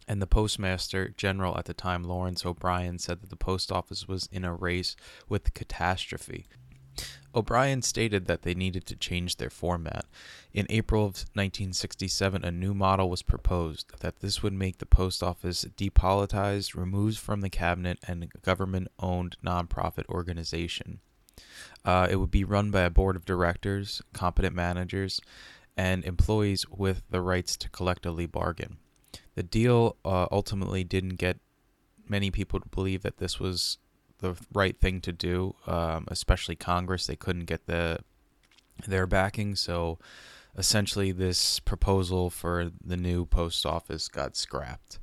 And 0.08 0.22
the 0.22 0.28
postmaster 0.28 1.10
general 1.10 1.58
at 1.58 1.66
the 1.66 1.74
time, 1.74 2.04
Lawrence 2.04 2.46
O'Brien, 2.46 3.00
said 3.00 3.22
that 3.22 3.32
the 3.32 3.36
post 3.36 3.72
office 3.72 4.08
was 4.08 4.30
in 4.32 4.46
a 4.46 4.54
race 4.54 4.96
with 5.28 5.56
catastrophe. 5.56 6.46
O'Brien 7.36 7.82
stated 7.82 8.26
that 8.26 8.44
they 8.44 8.54
needed 8.54 8.86
to 8.86 8.96
change 8.96 9.36
their 9.36 9.50
format. 9.50 10.06
In 10.54 10.66
April 10.70 11.02
of 11.02 11.26
1967, 11.34 12.46
a 12.46 12.52
new 12.52 12.74
model 12.74 13.10
was 13.10 13.22
proposed 13.22 13.92
that 14.00 14.20
this 14.22 14.42
would 14.42 14.54
make 14.54 14.78
the 14.78 14.86
post 14.86 15.22
office 15.22 15.66
depolitized, 15.78 16.76
removed 16.76 17.18
from 17.18 17.42
the 17.42 17.50
cabinet, 17.50 18.00
and 18.08 18.24
a 18.24 18.38
government 18.40 18.88
owned 19.00 19.36
nonprofit 19.46 20.08
organization. 20.08 21.00
Uh, 21.84 22.08
it 22.10 22.16
would 22.16 22.32
be 22.32 22.46
run 22.46 22.72
by 22.72 22.82
a 22.82 22.90
board 22.90 23.16
of 23.16 23.26
directors, 23.26 24.02
competent 24.14 24.56
managers, 24.56 25.20
and 25.76 26.06
employees 26.06 26.66
with 26.70 27.04
the 27.10 27.22
rights 27.22 27.58
to 27.58 27.70
collectively 27.70 28.26
bargain. 28.26 28.78
The 29.36 29.44
deal 29.44 29.98
uh, 30.06 30.28
ultimately 30.32 30.86
didn't 30.86 31.16
get 31.16 31.40
many 32.08 32.32
people 32.32 32.60
to 32.60 32.70
believe 32.70 33.02
that 33.02 33.18
this 33.18 33.40
was 33.40 33.78
the 34.20 34.36
right 34.54 34.80
thing 34.80 35.02
to 35.02 35.12
do, 35.12 35.56
um, 35.68 36.06
especially 36.08 36.56
Congress. 36.56 37.08
They 37.08 37.16
couldn't 37.16 37.46
get 37.46 37.66
the 37.66 38.00
their 38.88 39.08
backing, 39.08 39.56
so 39.56 40.00
essentially 40.58 41.12
this 41.12 41.60
proposal 41.60 42.30
for 42.30 42.72
the 42.84 42.98
new 42.98 43.26
post 43.26 43.66
office 43.66 44.08
got 44.08 44.36
scrapped. 44.36 45.00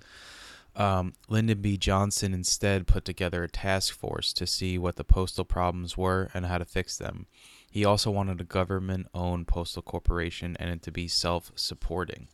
Um, 0.74 1.12
Lyndon 1.28 1.60
B. 1.60 1.76
Johnson 1.76 2.32
instead 2.32 2.86
put 2.86 3.04
together 3.04 3.44
a 3.44 3.48
task 3.48 3.94
force 3.94 4.32
to 4.32 4.46
see 4.46 4.78
what 4.78 4.96
the 4.96 5.04
postal 5.04 5.44
problems 5.44 5.96
were 5.96 6.30
and 6.32 6.46
how 6.46 6.58
to 6.58 6.64
fix 6.64 6.96
them. 6.96 7.26
He 7.70 7.84
also 7.84 8.10
wanted 8.10 8.40
a 8.40 8.44
government 8.44 9.06
owned 9.14 9.48
postal 9.48 9.82
corporation 9.82 10.56
and 10.58 10.70
it 10.70 10.82
to 10.82 10.90
be 10.90 11.08
self 11.08 11.52
supporting. 11.54 12.28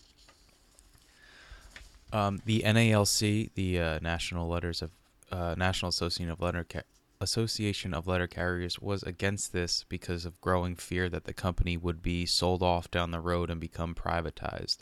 Um, 2.13 2.41
the 2.45 2.63
NALC, 2.65 3.51
the 3.55 3.81
uh, 3.81 3.99
National 4.01 4.49
Letters 4.49 4.83
of 4.83 4.91
uh, 5.31 5.55
National 5.57 5.89
Association 5.89 6.31
of 6.31 6.41
Letter 6.41 6.65
Ca- 6.65 6.83
Association 7.21 7.93
of 7.95 8.07
Letter 8.07 8.27
Carriers 8.27 8.79
was 8.79 9.03
against 9.03 9.53
this 9.53 9.85
because 9.89 10.25
of 10.25 10.41
growing 10.41 10.77
fear 10.77 11.09
that 11.09 11.25
the 11.25 11.33
company 11.33 11.77
would 11.77 12.03
be 12.03 12.25
sold 12.27 12.63
off 12.63 12.91
down 12.91 13.11
the 13.11 13.21
road 13.21 13.51
and 13.51 13.61
become 13.61 13.95
privatized. 13.95 14.79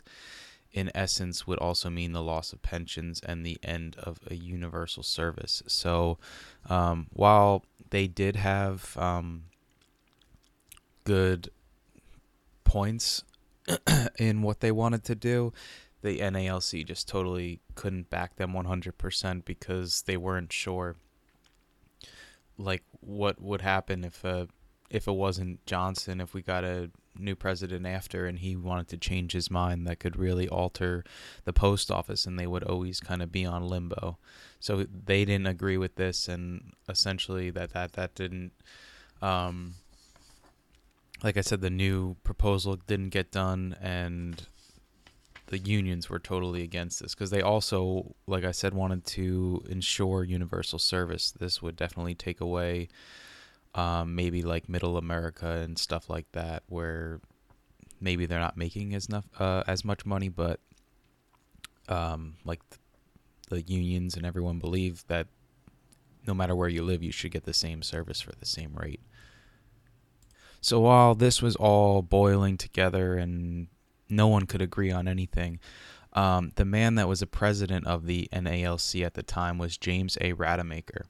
In 0.71 0.91
essence, 0.93 1.47
would 1.47 1.57
also 1.59 1.89
mean 1.89 2.11
the 2.11 2.21
loss 2.21 2.53
of 2.53 2.61
pensions 2.61 3.21
and 3.21 3.45
the 3.45 3.57
end 3.63 3.95
of 3.97 4.19
a 4.27 4.35
universal 4.35 5.01
service. 5.01 5.63
So, 5.65 6.19
um, 6.69 7.07
while 7.11 7.63
they 7.89 8.05
did 8.05 8.35
have 8.35 8.95
um, 8.97 9.45
good 11.05 11.49
points 12.63 13.23
in 14.19 14.41
what 14.41 14.59
they 14.59 14.71
wanted 14.71 15.03
to 15.05 15.15
do, 15.15 15.53
the 16.01 16.19
NALC 16.19 16.85
just 16.85 17.07
totally 17.07 17.59
couldn't 17.75 18.09
back 18.09 18.35
them 18.35 18.53
100% 18.53 19.45
because 19.45 20.03
they 20.03 20.17
weren't 20.17 20.53
sure 20.53 20.95
like 22.57 22.83
what 23.01 23.41
would 23.41 23.61
happen 23.61 24.03
if 24.03 24.25
uh 24.25 24.45
if 24.89 25.07
it 25.07 25.11
wasn't 25.13 25.63
Johnson 25.65 26.21
if 26.21 26.33
we 26.33 26.41
got 26.41 26.63
a 26.63 26.89
new 27.19 27.35
president 27.35 27.85
after 27.85 28.25
and 28.25 28.39
he 28.39 28.55
wanted 28.55 28.87
to 28.87 28.97
change 28.97 29.33
his 29.33 29.51
mind 29.51 29.85
that 29.85 29.99
could 29.99 30.15
really 30.15 30.47
alter 30.47 31.03
the 31.45 31.53
post 31.53 31.91
office 31.91 32.25
and 32.25 32.39
they 32.39 32.47
would 32.47 32.63
always 32.63 32.99
kind 32.99 33.21
of 33.21 33.31
be 33.31 33.45
on 33.45 33.67
limbo. 33.67 34.17
So 34.59 34.85
they 35.05 35.25
didn't 35.25 35.47
agree 35.47 35.77
with 35.77 35.95
this 35.95 36.27
and 36.27 36.73
essentially 36.87 37.49
that 37.51 37.73
that 37.73 37.93
that 37.93 38.15
didn't 38.15 38.53
um 39.21 39.75
like 41.23 41.37
I 41.37 41.41
said 41.41 41.61
the 41.61 41.69
new 41.69 42.15
proposal 42.23 42.77
didn't 42.87 43.09
get 43.09 43.31
done 43.31 43.75
and 43.81 44.45
the 45.47 45.57
unions 45.57 46.09
were 46.09 46.19
totally 46.19 46.61
against 46.61 47.01
this 47.01 47.15
because 47.15 47.29
they 47.29 47.41
also, 47.41 48.15
like 48.27 48.43
I 48.43 48.51
said, 48.51 48.73
wanted 48.73 49.05
to 49.05 49.63
ensure 49.69 50.23
universal 50.23 50.77
service. 50.77 51.31
This 51.31 51.61
would 51.61 51.75
definitely 51.75 52.15
take 52.15 52.41
away 52.41 52.89
um, 53.73 54.15
maybe 54.15 54.43
like 54.43 54.69
middle 54.69 54.97
America 54.97 55.47
and 55.47 55.77
stuff 55.77 56.09
like 56.09 56.31
that, 56.33 56.63
where 56.67 57.21
maybe 58.01 58.25
they're 58.25 58.39
not 58.39 58.57
making 58.57 58.93
as 58.93 59.07
enough 59.07 59.25
uh, 59.39 59.63
as 59.67 59.85
much 59.85 60.05
money, 60.05 60.29
but 60.29 60.59
um, 61.87 62.35
like 62.43 62.61
the, 62.69 62.77
the 63.49 63.61
unions 63.61 64.15
and 64.15 64.25
everyone 64.25 64.59
believe 64.59 65.05
that 65.07 65.27
no 66.25 66.33
matter 66.33 66.55
where 66.55 66.67
you 66.67 66.83
live, 66.83 67.01
you 67.01 67.11
should 67.11 67.31
get 67.31 67.45
the 67.45 67.53
same 67.53 67.81
service 67.81 68.19
for 68.19 68.33
the 68.33 68.45
same 68.45 68.73
rate. 68.75 68.99
So 70.59 70.81
while 70.81 71.15
this 71.15 71.41
was 71.41 71.55
all 71.55 72.01
boiling 72.01 72.57
together 72.57 73.15
and 73.15 73.67
no 74.09 74.27
one 74.27 74.45
could 74.45 74.61
agree 74.61 74.91
on 74.91 75.07
anything. 75.07 75.59
Um, 76.13 76.51
the 76.55 76.65
man 76.65 76.95
that 76.95 77.07
was 77.07 77.19
the 77.19 77.27
president 77.27 77.85
of 77.85 78.05
the 78.05 78.27
NALC 78.31 79.05
at 79.05 79.13
the 79.13 79.23
time 79.23 79.57
was 79.57 79.77
James 79.77 80.17
A. 80.21 80.33
Rademacher. 80.33 81.05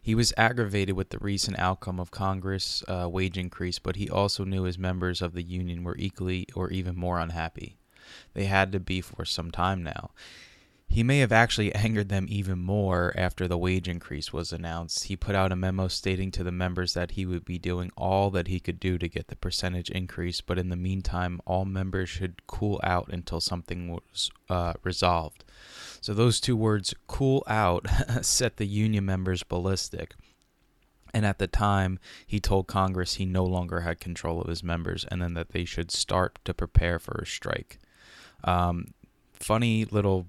He 0.00 0.14
was 0.14 0.32
aggravated 0.36 0.96
with 0.96 1.10
the 1.10 1.18
recent 1.18 1.58
outcome 1.58 1.98
of 1.98 2.10
Congress' 2.10 2.82
uh, 2.88 3.08
wage 3.10 3.36
increase, 3.36 3.78
but 3.78 3.96
he 3.96 4.08
also 4.08 4.44
knew 4.44 4.62
his 4.62 4.78
members 4.78 5.20
of 5.20 5.34
the 5.34 5.42
union 5.42 5.82
were 5.84 5.96
equally 5.98 6.46
or 6.54 6.70
even 6.70 6.96
more 6.96 7.18
unhappy. 7.18 7.76
They 8.32 8.44
had 8.44 8.72
to 8.72 8.80
be 8.80 9.00
for 9.00 9.24
some 9.24 9.50
time 9.50 9.82
now. 9.82 10.10
He 10.90 11.02
may 11.02 11.18
have 11.18 11.32
actually 11.32 11.74
angered 11.74 12.08
them 12.08 12.26
even 12.28 12.58
more 12.58 13.12
after 13.14 13.46
the 13.46 13.58
wage 13.58 13.88
increase 13.88 14.32
was 14.32 14.52
announced. 14.52 15.04
He 15.04 15.16
put 15.16 15.34
out 15.34 15.52
a 15.52 15.56
memo 15.56 15.86
stating 15.88 16.30
to 16.32 16.42
the 16.42 16.50
members 16.50 16.94
that 16.94 17.12
he 17.12 17.26
would 17.26 17.44
be 17.44 17.58
doing 17.58 17.92
all 17.94 18.30
that 18.30 18.48
he 18.48 18.58
could 18.58 18.80
do 18.80 18.96
to 18.96 19.08
get 19.08 19.28
the 19.28 19.36
percentage 19.36 19.90
increase, 19.90 20.40
but 20.40 20.58
in 20.58 20.70
the 20.70 20.76
meantime, 20.76 21.40
all 21.44 21.66
members 21.66 22.08
should 22.08 22.46
cool 22.46 22.80
out 22.82 23.08
until 23.12 23.40
something 23.40 23.92
was 23.92 24.30
uh, 24.48 24.72
resolved. 24.82 25.44
So, 26.00 26.14
those 26.14 26.40
two 26.40 26.56
words, 26.56 26.94
cool 27.06 27.44
out, 27.46 27.86
set 28.22 28.56
the 28.56 28.66
union 28.66 29.04
members 29.04 29.42
ballistic. 29.42 30.14
And 31.12 31.26
at 31.26 31.38
the 31.38 31.46
time, 31.46 31.98
he 32.26 32.40
told 32.40 32.66
Congress 32.66 33.14
he 33.14 33.26
no 33.26 33.44
longer 33.44 33.80
had 33.80 34.00
control 34.00 34.40
of 34.40 34.48
his 34.48 34.62
members 34.62 35.04
and 35.10 35.20
then 35.20 35.34
that 35.34 35.50
they 35.50 35.64
should 35.64 35.90
start 35.90 36.38
to 36.44 36.54
prepare 36.54 36.98
for 36.98 37.20
a 37.22 37.26
strike. 37.26 37.78
Um, 38.44 38.94
funny 39.32 39.84
little 39.84 40.26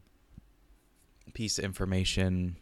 piece 1.40 1.58
of 1.58 1.64
information 1.64 2.58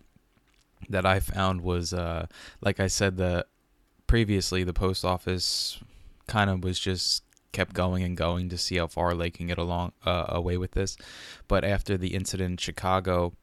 that 0.88 1.03
I 1.03 1.19
found 1.19 1.62
was, 1.62 1.96
uh, 1.96 2.27
like 2.62 2.79
I 2.79 2.86
said, 2.86 3.17
the 3.17 3.48
previously 4.05 4.63
the 4.63 4.72
post 4.72 5.03
office 5.03 5.79
kind 6.27 6.48
of 6.48 6.63
was 6.63 6.77
just 6.77 7.24
kept 7.53 7.74
going 7.74 8.03
and 8.03 8.15
going 8.15 8.50
to 8.50 8.57
see 8.60 8.77
how 8.77 8.86
far 8.86 9.15
they 9.15 9.31
can 9.31 9.48
get 9.48 9.57
along 9.57 9.93
uh, 10.05 10.25
away 10.29 10.57
with 10.57 10.74
this. 10.74 10.96
But 11.48 11.63
after 11.63 11.98
the 11.98 12.13
incident 12.13 12.51
in 12.51 12.57
Chicago 12.57 13.34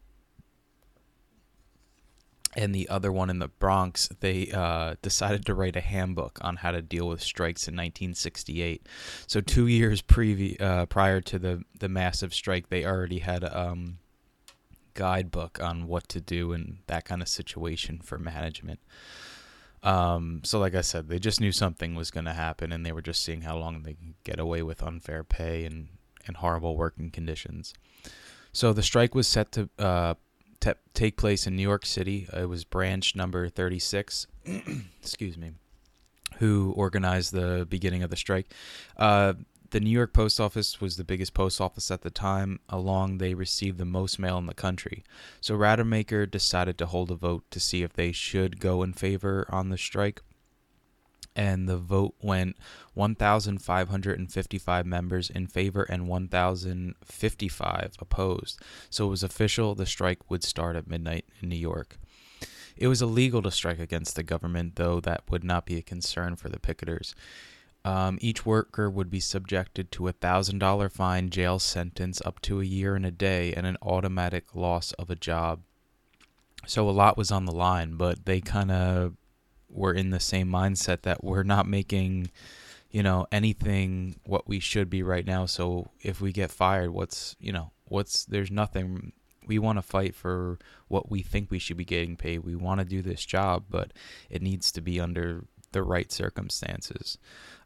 and 2.54 2.72
the 2.72 2.88
other 2.88 3.10
one 3.10 3.28
in 3.28 3.40
the 3.40 3.48
Bronx, 3.48 4.08
they 4.20 4.52
uh, 4.52 4.94
decided 5.02 5.44
to 5.46 5.54
write 5.54 5.74
a 5.74 5.80
handbook 5.80 6.38
on 6.42 6.58
how 6.58 6.70
to 6.70 6.80
deal 6.80 7.08
with 7.08 7.20
strikes 7.20 7.66
in 7.66 7.74
1968. 7.74 8.86
So 9.26 9.40
two 9.40 9.66
years 9.66 10.00
previ- 10.00 10.60
uh, 10.60 10.86
prior 10.86 11.20
to 11.22 11.40
the 11.40 11.64
the 11.76 11.88
massive 11.88 12.32
strike, 12.32 12.68
they 12.68 12.84
already 12.84 13.18
had 13.18 13.42
um, 13.42 13.98
guidebook 14.94 15.60
on 15.62 15.86
what 15.86 16.08
to 16.08 16.20
do 16.20 16.52
in 16.52 16.78
that 16.86 17.04
kind 17.04 17.22
of 17.22 17.28
situation 17.28 18.00
for 18.02 18.18
management. 18.18 18.80
Um, 19.82 20.40
so, 20.44 20.58
like 20.58 20.74
I 20.74 20.80
said, 20.80 21.08
they 21.08 21.18
just 21.18 21.40
knew 21.40 21.52
something 21.52 21.94
was 21.94 22.10
going 22.10 22.24
to 22.24 22.32
happen, 22.32 22.72
and 22.72 22.86
they 22.86 22.92
were 22.92 23.02
just 23.02 23.22
seeing 23.22 23.42
how 23.42 23.58
long 23.58 23.82
they 23.82 23.92
could 23.94 24.14
get 24.24 24.40
away 24.40 24.62
with 24.62 24.82
unfair 24.82 25.22
pay 25.24 25.66
and, 25.66 25.88
and 26.26 26.38
horrible 26.38 26.76
working 26.76 27.10
conditions. 27.10 27.74
So, 28.52 28.72
the 28.72 28.82
strike 28.82 29.14
was 29.14 29.28
set 29.28 29.52
to 29.52 29.68
uh, 29.78 30.14
t- 30.60 30.72
take 30.94 31.18
place 31.18 31.46
in 31.46 31.54
New 31.54 31.62
York 31.62 31.84
City. 31.84 32.26
It 32.32 32.48
was 32.48 32.64
branch 32.64 33.14
number 33.14 33.48
36. 33.50 34.26
Excuse 35.02 35.36
me. 35.36 35.52
who 36.38 36.72
organized 36.76 37.32
the 37.32 37.66
beginning 37.68 38.02
of 38.02 38.10
the 38.10 38.16
strike. 38.16 38.52
Uh, 38.96 39.34
the 39.74 39.80
New 39.80 39.90
York 39.90 40.12
Post 40.12 40.38
Office 40.38 40.80
was 40.80 40.96
the 40.96 41.02
biggest 41.02 41.34
post 41.34 41.60
office 41.60 41.90
at 41.90 42.02
the 42.02 42.10
time. 42.10 42.60
Along, 42.68 43.18
they 43.18 43.34
received 43.34 43.76
the 43.76 43.84
most 43.84 44.20
mail 44.20 44.38
in 44.38 44.46
the 44.46 44.54
country. 44.54 45.02
So 45.40 45.56
Rademacher 45.56 46.26
decided 46.26 46.78
to 46.78 46.86
hold 46.86 47.10
a 47.10 47.16
vote 47.16 47.42
to 47.50 47.58
see 47.58 47.82
if 47.82 47.92
they 47.92 48.12
should 48.12 48.60
go 48.60 48.84
in 48.84 48.92
favor 48.92 49.48
on 49.48 49.70
the 49.70 49.76
strike. 49.76 50.22
And 51.34 51.68
the 51.68 51.76
vote 51.76 52.14
went 52.22 52.56
1,555 52.92 54.86
members 54.86 55.28
in 55.28 55.48
favor 55.48 55.82
and 55.82 56.06
1,055 56.06 57.96
opposed. 57.98 58.62
So 58.90 59.06
it 59.08 59.10
was 59.10 59.24
official 59.24 59.74
the 59.74 59.86
strike 59.86 60.30
would 60.30 60.44
start 60.44 60.76
at 60.76 60.86
midnight 60.86 61.24
in 61.42 61.48
New 61.48 61.56
York. 61.56 61.98
It 62.76 62.86
was 62.86 63.02
illegal 63.02 63.42
to 63.42 63.50
strike 63.50 63.80
against 63.80 64.14
the 64.14 64.22
government, 64.22 64.76
though 64.76 65.00
that 65.00 65.24
would 65.28 65.42
not 65.42 65.66
be 65.66 65.78
a 65.78 65.82
concern 65.82 66.36
for 66.36 66.48
the 66.48 66.60
picketers. 66.60 67.14
Um, 67.84 68.18
each 68.22 68.46
worker 68.46 68.88
would 68.88 69.10
be 69.10 69.20
subjected 69.20 69.92
to 69.92 70.08
a 70.08 70.12
thousand 70.12 70.58
dollar 70.58 70.88
fine, 70.88 71.28
jail 71.28 71.58
sentence, 71.58 72.22
up 72.24 72.40
to 72.42 72.60
a 72.60 72.64
year 72.64 72.94
and 72.94 73.04
a 73.04 73.10
day, 73.10 73.52
and 73.52 73.66
an 73.66 73.76
automatic 73.82 74.54
loss 74.54 74.92
of 74.92 75.10
a 75.10 75.16
job. 75.16 75.60
So 76.66 76.88
a 76.88 76.92
lot 76.92 77.18
was 77.18 77.30
on 77.30 77.44
the 77.44 77.52
line, 77.52 77.96
but 77.96 78.24
they 78.24 78.40
kind 78.40 78.70
of 78.70 79.16
were 79.68 79.92
in 79.92 80.10
the 80.10 80.20
same 80.20 80.48
mindset 80.48 81.02
that 81.02 81.22
we're 81.22 81.42
not 81.42 81.66
making, 81.66 82.30
you 82.90 83.02
know, 83.02 83.26
anything 83.30 84.16
what 84.24 84.48
we 84.48 84.60
should 84.60 84.88
be 84.88 85.02
right 85.02 85.26
now. 85.26 85.44
So 85.44 85.90
if 86.00 86.22
we 86.22 86.32
get 86.32 86.50
fired, 86.50 86.90
what's 86.90 87.36
you 87.38 87.52
know, 87.52 87.72
what's 87.84 88.24
there's 88.24 88.50
nothing. 88.50 89.12
We 89.46 89.58
want 89.58 89.76
to 89.76 89.82
fight 89.82 90.14
for 90.14 90.58
what 90.88 91.10
we 91.10 91.20
think 91.20 91.50
we 91.50 91.58
should 91.58 91.76
be 91.76 91.84
getting 91.84 92.16
paid. 92.16 92.38
We 92.38 92.54
want 92.54 92.80
to 92.80 92.86
do 92.86 93.02
this 93.02 93.26
job, 93.26 93.64
but 93.68 93.92
it 94.30 94.40
needs 94.40 94.72
to 94.72 94.80
be 94.80 94.98
under 94.98 95.44
the 95.74 95.82
right 95.82 96.10
circumstances. 96.10 97.18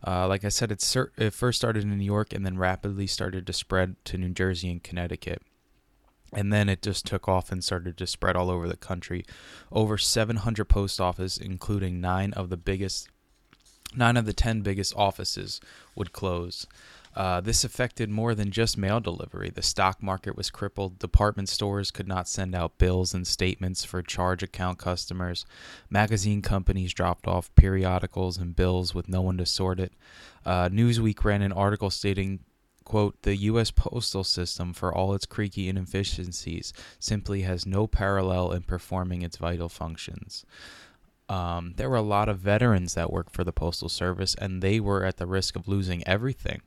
Uh, 0.05 0.27
like 0.27 0.45
I 0.45 0.49
said, 0.49 0.73
it, 0.73 0.97
it 1.17 1.33
first 1.33 1.59
started 1.59 1.85
in 1.85 1.97
New 1.97 2.05
York 2.05 2.33
and 2.33 2.45
then 2.45 2.59
rapidly 2.59 3.07
started 3.07 3.47
to 3.47 3.53
spread 3.53 3.97
to 4.07 4.19
New 4.19 4.31
Jersey 4.31 4.71
and 4.71 4.83
Connecticut. 4.83 5.43
And 6.33 6.53
then 6.53 6.69
it 6.69 6.83
just 6.83 7.07
took 7.07 7.29
off 7.29 7.53
and 7.53 7.63
started 7.63 7.97
to 7.97 8.07
spread 8.07 8.37
all 8.37 8.51
over 8.51 8.69
the 8.69 8.77
country. 8.77 9.25
Over 9.73 9.97
700 9.97 10.65
post 10.67 11.01
offices, 11.01 11.39
including 11.39 12.01
nine 12.01 12.33
of 12.33 12.51
the 12.51 12.57
biggest, 12.57 13.09
nine 13.97 14.17
of 14.17 14.27
the 14.27 14.35
10 14.35 14.61
biggest 14.63 14.95
offices, 14.97 15.61
would 15.95 16.13
close. 16.13 16.67
Uh, 17.19 17.41
this 17.41 17.65
affected 17.65 18.09
more 18.09 18.33
than 18.33 18.53
just 18.53 18.79
mail 18.79 19.01
delivery. 19.01 19.51
The 19.51 19.61
stock 19.61 20.01
market 20.01 20.37
was 20.37 20.53
crippled. 20.53 21.01
Department 21.01 21.49
stores 21.49 21.91
could 21.91 22.07
not 22.07 22.29
send 22.29 22.55
out 22.55 22.79
bills 22.79 23.13
and 23.13 23.27
statements 23.27 23.85
for 23.85 24.03
charge 24.03 24.45
account 24.45 24.79
customers. 24.79 25.45
Magazine 25.91 26.43
companies 26.43 26.95
dropped 26.95 27.27
off 27.27 27.53
periodicals 27.57 28.39
and 28.39 28.55
bills 28.55 28.95
with 28.95 29.09
no 29.09 29.21
one 29.21 29.37
to 29.39 29.47
sort 29.47 29.81
it. 29.81 29.95
Uh, 30.47 30.69
Newsweek 30.69 31.25
ran 31.25 31.43
an 31.43 31.51
article 31.51 31.91
stating, 31.91 32.39
quote, 32.85 33.21
the 33.23 33.35
U.S. 33.35 33.73
postal 33.73 34.23
system, 34.23 34.73
for 34.73 34.95
all 34.95 35.13
its 35.13 35.27
creaky 35.27 35.69
inefficiencies, 35.69 36.73
simply 37.01 37.43
has 37.43 37.67
no 37.67 37.89
parallel 37.89 38.53
in 38.53 38.63
performing 38.63 39.23
its 39.23 39.39
vital 39.39 39.69
functions. 39.69 40.47
Um, 41.29 41.75
there 41.79 41.91
were 41.91 41.97
a 41.97 42.03
lot 42.03 42.29
of 42.29 42.39
veterans 42.39 42.95
that 42.95 43.13
worked 43.13 43.35
for 43.35 43.43
the 43.43 43.53
Postal 43.53 43.89
Service, 43.89 44.37
and 44.37 44.63
they 44.63 44.79
were 44.79 45.05
at 45.05 45.17
the 45.17 45.27
risk 45.27 45.57
of 45.57 45.67
losing 45.67 46.07
everything. 46.07 46.63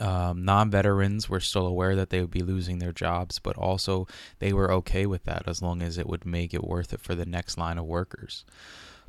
Um, 0.00 0.44
non 0.44 0.70
veterans 0.70 1.28
were 1.28 1.40
still 1.40 1.66
aware 1.66 1.96
that 1.96 2.10
they 2.10 2.20
would 2.20 2.30
be 2.30 2.42
losing 2.42 2.78
their 2.78 2.92
jobs, 2.92 3.38
but 3.38 3.56
also 3.56 4.06
they 4.38 4.52
were 4.52 4.72
okay 4.72 5.06
with 5.06 5.24
that 5.24 5.44
as 5.46 5.62
long 5.62 5.82
as 5.82 5.98
it 5.98 6.08
would 6.08 6.24
make 6.26 6.52
it 6.54 6.64
worth 6.64 6.92
it 6.92 7.00
for 7.00 7.14
the 7.14 7.26
next 7.26 7.58
line 7.58 7.78
of 7.78 7.84
workers. 7.84 8.44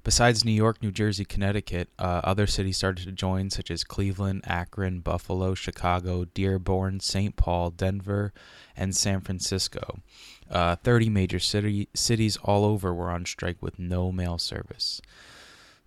Besides 0.06 0.46
New 0.46 0.52
York, 0.52 0.84
New 0.84 0.92
Jersey, 0.92 1.26
Connecticut, 1.26 1.90
uh, 1.98 2.22
other 2.24 2.46
cities 2.46 2.78
started 2.78 3.06
to 3.06 3.12
join, 3.12 3.50
such 3.50 3.72
as 3.72 3.84
Cleveland, 3.84 4.44
Akron, 4.46 5.00
Buffalo, 5.00 5.56
Chicago, 5.56 6.26
Dearborn, 6.26 7.00
St. 7.00 7.36
Paul, 7.36 7.72
Denver, 7.72 8.32
and 8.78 8.96
San 8.96 9.22
Francisco. 9.22 10.02
Uh, 10.48 10.76
30 10.76 11.10
major 11.10 11.40
city, 11.40 11.90
cities 11.96 12.38
all 12.44 12.66
over 12.66 12.94
were 12.94 13.10
on 13.10 13.26
strike 13.26 13.58
with 13.62 13.80
no 13.80 14.12
mail 14.12 14.38
service. 14.38 15.02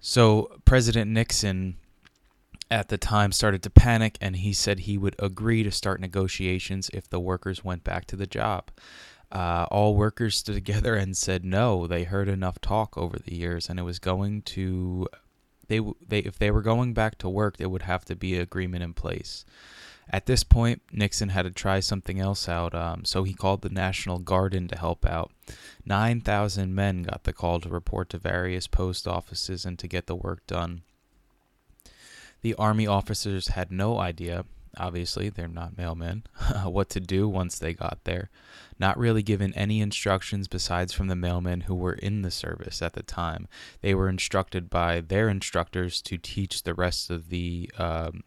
So 0.00 0.50
President 0.64 1.08
Nixon 1.12 1.76
at 2.70 2.88
the 2.88 2.98
time 2.98 3.32
started 3.32 3.62
to 3.62 3.70
panic 3.70 4.18
and 4.20 4.36
he 4.36 4.52
said 4.52 4.80
he 4.80 4.98
would 4.98 5.16
agree 5.18 5.62
to 5.62 5.70
start 5.70 6.00
negotiations 6.00 6.90
if 6.92 7.08
the 7.08 7.20
workers 7.20 7.64
went 7.64 7.84
back 7.84 8.04
to 8.06 8.16
the 8.16 8.26
job. 8.26 8.70
Uh, 9.30 9.66
all 9.70 9.94
workers 9.94 10.36
stood 10.36 10.54
together 10.54 10.94
and 10.94 11.16
said 11.16 11.44
no. 11.44 11.86
They 11.86 12.04
heard 12.04 12.28
enough 12.28 12.60
talk 12.60 12.96
over 12.96 13.18
the 13.18 13.34
years, 13.34 13.68
and 13.68 13.78
it 13.78 13.82
was 13.82 13.98
going 13.98 14.42
to 14.42 15.06
they 15.68 15.80
they 16.06 16.20
if 16.20 16.38
they 16.38 16.50
were 16.50 16.62
going 16.62 16.94
back 16.94 17.18
to 17.18 17.28
work, 17.28 17.58
there 17.58 17.68
would 17.68 17.82
have 17.82 18.04
to 18.06 18.16
be 18.16 18.34
an 18.34 18.40
agreement 18.40 18.82
in 18.82 18.94
place. 18.94 19.44
At 20.10 20.24
this 20.24 20.42
point, 20.42 20.80
Nixon 20.90 21.28
had 21.28 21.42
to 21.42 21.50
try 21.50 21.80
something 21.80 22.18
else 22.18 22.48
out, 22.48 22.74
um, 22.74 23.04
so 23.04 23.24
he 23.24 23.34
called 23.34 23.60
the 23.60 23.68
National 23.68 24.18
Guard 24.18 24.54
in 24.54 24.66
to 24.68 24.78
help 24.78 25.04
out. 25.04 25.32
9,000 25.84 26.74
men 26.74 27.02
got 27.02 27.24
the 27.24 27.34
call 27.34 27.60
to 27.60 27.68
report 27.68 28.08
to 28.10 28.18
various 28.18 28.66
post 28.66 29.06
offices 29.06 29.66
and 29.66 29.78
to 29.78 29.86
get 29.86 30.06
the 30.06 30.16
work 30.16 30.46
done. 30.46 30.80
The 32.42 32.54
Army 32.54 32.86
officers 32.86 33.48
had 33.48 33.72
no 33.72 33.98
idea, 33.98 34.44
obviously, 34.76 35.28
they're 35.28 35.48
not 35.48 35.76
mailmen, 35.76 36.22
what 36.64 36.88
to 36.90 37.00
do 37.00 37.28
once 37.28 37.58
they 37.58 37.74
got 37.74 38.00
there. 38.04 38.30
Not 38.78 38.98
really 38.98 39.22
given 39.22 39.52
any 39.54 39.80
instructions 39.80 40.46
besides 40.46 40.92
from 40.92 41.08
the 41.08 41.14
mailmen 41.14 41.64
who 41.64 41.74
were 41.74 41.94
in 41.94 42.22
the 42.22 42.30
service 42.30 42.80
at 42.80 42.92
the 42.92 43.02
time. 43.02 43.48
They 43.80 43.94
were 43.94 44.08
instructed 44.08 44.70
by 44.70 45.00
their 45.00 45.28
instructors 45.28 46.00
to 46.02 46.16
teach 46.16 46.62
the 46.62 46.74
rest 46.74 47.10
of 47.10 47.28
the 47.28 47.70
um, 47.76 48.22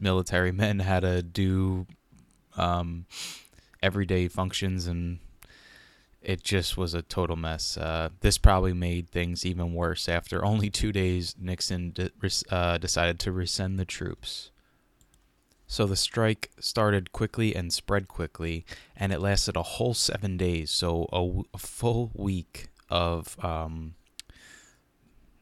military 0.00 0.52
men 0.62 0.80
how 0.80 1.00
to 1.00 1.22
do 1.22 1.86
um, 2.56 3.06
everyday 3.82 4.26
functions 4.28 4.86
and 4.86 5.20
it 6.28 6.44
just 6.44 6.76
was 6.76 6.92
a 6.92 7.00
total 7.00 7.36
mess. 7.36 7.78
Uh, 7.78 8.10
this 8.20 8.36
probably 8.36 8.74
made 8.74 9.08
things 9.08 9.46
even 9.46 9.72
worse. 9.72 10.10
After 10.10 10.44
only 10.44 10.68
two 10.68 10.92
days, 10.92 11.34
Nixon 11.40 11.92
de- 11.92 12.10
uh, 12.50 12.76
decided 12.76 13.18
to 13.20 13.32
rescind 13.32 13.78
the 13.78 13.86
troops. 13.86 14.50
So 15.66 15.86
the 15.86 15.96
strike 15.96 16.50
started 16.60 17.12
quickly 17.12 17.56
and 17.56 17.72
spread 17.72 18.08
quickly, 18.08 18.66
and 18.94 19.10
it 19.10 19.22
lasted 19.22 19.56
a 19.56 19.62
whole 19.62 19.94
seven 19.94 20.36
days. 20.36 20.70
So 20.70 21.04
a, 21.14 21.16
w- 21.16 21.44
a 21.54 21.58
full 21.58 22.10
week 22.14 22.68
of 22.90 23.42
um, 23.42 23.94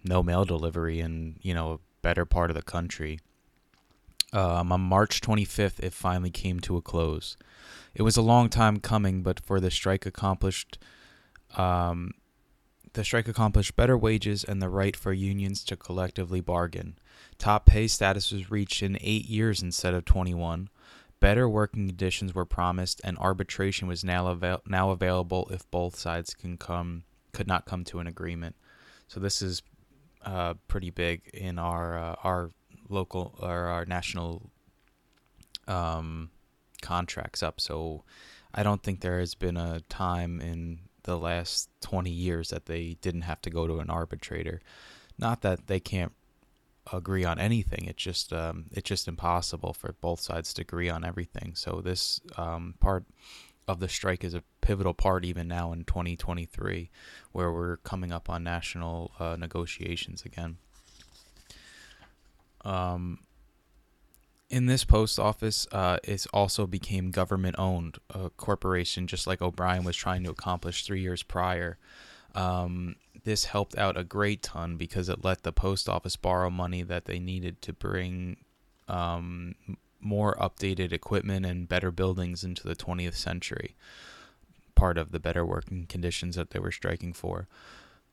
no 0.05 0.23
mail 0.23 0.45
delivery 0.45 1.01
in 1.01 1.41
you 1.43 1.53
know 1.53 1.73
a 1.73 1.79
better 2.01 2.25
part 2.25 2.49
of 2.49 2.55
the 2.55 2.63
country. 2.63 3.19
Um, 4.33 4.73
on 4.73 4.81
March 4.81 5.21
25th, 5.21 5.81
it 5.81 5.93
finally 5.93 6.31
came 6.31 6.61
to 6.61 6.77
a 6.77 6.83
close. 6.83 7.37
It 7.95 8.03
was 8.03 8.17
a 8.17 8.23
long 8.23 8.49
time 8.49 8.79
coming, 8.81 9.23
but 9.23 9.41
for 9.41 9.61
the 9.61 9.71
strike 9.71 10.05
accomplished, 10.05 10.79
um, 11.57 12.13
the 12.93 13.05
strike 13.05 13.29
accomplished 13.29 13.77
better 13.77 13.97
wages 13.97 14.43
and 14.43 14.61
the 14.61 14.69
right 14.69 14.97
for 14.97 15.13
unions 15.13 15.65
to 15.65 15.77
collectively 15.77 16.41
bargain. 16.41 16.99
Top 17.39 17.67
pay 17.67 17.87
status 17.87 18.33
was 18.33 18.51
reached 18.51 18.83
in 18.83 18.99
eight 19.01 19.27
years 19.27 19.63
instead 19.63 19.95
of 19.95 20.05
21. 20.05 20.69
Better 21.21 21.49
working 21.49 21.87
conditions 21.87 22.35
were 22.35 22.45
promised, 22.45 23.01
and 23.05 23.17
arbitration 23.19 23.89
was 23.89 24.05
now 24.05 24.27
avail- 24.27 24.63
now 24.67 24.91
available 24.91 25.49
if 25.51 25.71
both 25.71 25.97
sides 25.97 26.35
can 26.35 26.59
come 26.59 27.05
could 27.33 27.47
not 27.47 27.67
come 27.67 27.85
to 27.85 28.01
an 28.01 28.07
agreement. 28.07 28.57
So 29.09 29.21
this 29.21 29.41
is 29.43 29.63
uh, 30.25 30.55
pretty 30.69 30.91
big 30.91 31.31
in 31.33 31.59
our 31.59 31.99
uh, 31.99 32.17
our 32.25 32.51
local 32.89 33.35
or 33.41 33.67
our 33.67 33.85
national 33.85 34.51
um, 35.69 36.31
contracts 36.83 37.43
up. 37.43 37.61
So 37.61 38.05
I 38.55 38.63
don't 38.63 38.83
think 38.83 39.01
there 39.01 39.19
has 39.21 39.35
been 39.35 39.57
a 39.57 39.81
time 39.89 40.41
in 40.41 40.81
the 41.03 41.19
last 41.19 41.71
20 41.83 42.11
years 42.11 42.51
that 42.51 42.67
they 42.67 42.97
didn't 43.01 43.23
have 43.23 43.41
to 43.43 43.51
go 43.51 43.67
to 43.67 43.79
an 43.79 43.91
arbitrator. 43.91 44.61
Not 45.19 45.43
that 45.43 45.67
they 45.67 45.81
can't 45.81 46.13
agree 46.93 47.25
on 47.25 47.39
anything. 47.39 47.87
It's 47.87 48.03
just 48.03 48.33
um, 48.33 48.67
it's 48.73 48.89
just 48.89 49.09
impossible 49.09 49.73
for 49.73 49.95
both 50.01 50.21
sides 50.21 50.55
to 50.55 50.63
agree 50.63 50.89
on 50.89 51.05
everything. 51.05 51.55
So 51.55 51.81
this 51.81 52.21
um, 52.37 52.75
part 52.81 53.05
of 53.69 53.81
the 53.81 53.89
strike 53.89 54.23
is 54.23 54.35
a 54.35 54.45
pivotal 54.61 54.95
part 54.95 55.25
even 55.25 55.49
now 55.49 55.73
in 55.73 55.85
2023, 55.85 56.91
where 57.33 57.53
we're 57.53 57.79
coming 57.79 58.13
up 58.13 58.31
on 58.31 58.45
national 58.45 59.13
uh, 59.19 59.37
negotiations 59.39 60.25
again. 60.25 60.59
Um, 62.67 63.21
in 64.51 64.67
this 64.67 64.85
post 64.85 65.19
office, 65.19 65.67
uh, 65.73 65.99
it 66.05 66.27
also 66.33 66.67
became 66.67 67.11
government 67.11 67.57
owned, 67.59 67.99
a 68.11 68.31
corporation, 68.31 69.07
just 69.07 69.27
like 69.27 69.41
O'Brien 69.41 69.85
was 69.85 69.97
trying 69.97 70.25
to 70.25 70.31
accomplish 70.31 70.85
three 70.85 71.01
years 71.01 71.23
prior. 71.23 71.79
Um, 72.35 72.97
this 73.25 73.47
helped 73.47 73.79
out 73.79 73.97
a 73.97 74.05
great 74.05 74.43
ton 74.43 74.77
because 74.77 75.09
it 75.09 75.25
let 75.25 75.43
the 75.43 75.53
post 75.53 75.89
office 75.89 76.17
borrow 76.17 76.51
money 76.51 76.83
that 76.83 77.07
they 77.07 77.19
needed 77.19 77.63
to 77.63 77.73
bring 77.73 78.37
um, 78.89 79.55
more 80.01 80.37
updated 80.37 80.93
equipment 80.93 81.47
and 81.47 81.69
better 81.69 81.91
buildings 81.91 82.45
into 82.45 82.67
the 82.67 82.77
20th 82.77 83.15
century. 83.15 83.75
Part 84.75 84.99
of 84.99 85.11
the 85.11 85.21
better 85.21 85.45
working 85.45 85.87
conditions 85.87 86.37
that 86.37 86.51
they 86.51 86.59
were 86.59 86.73
striking 86.73 87.13
for. 87.13 87.49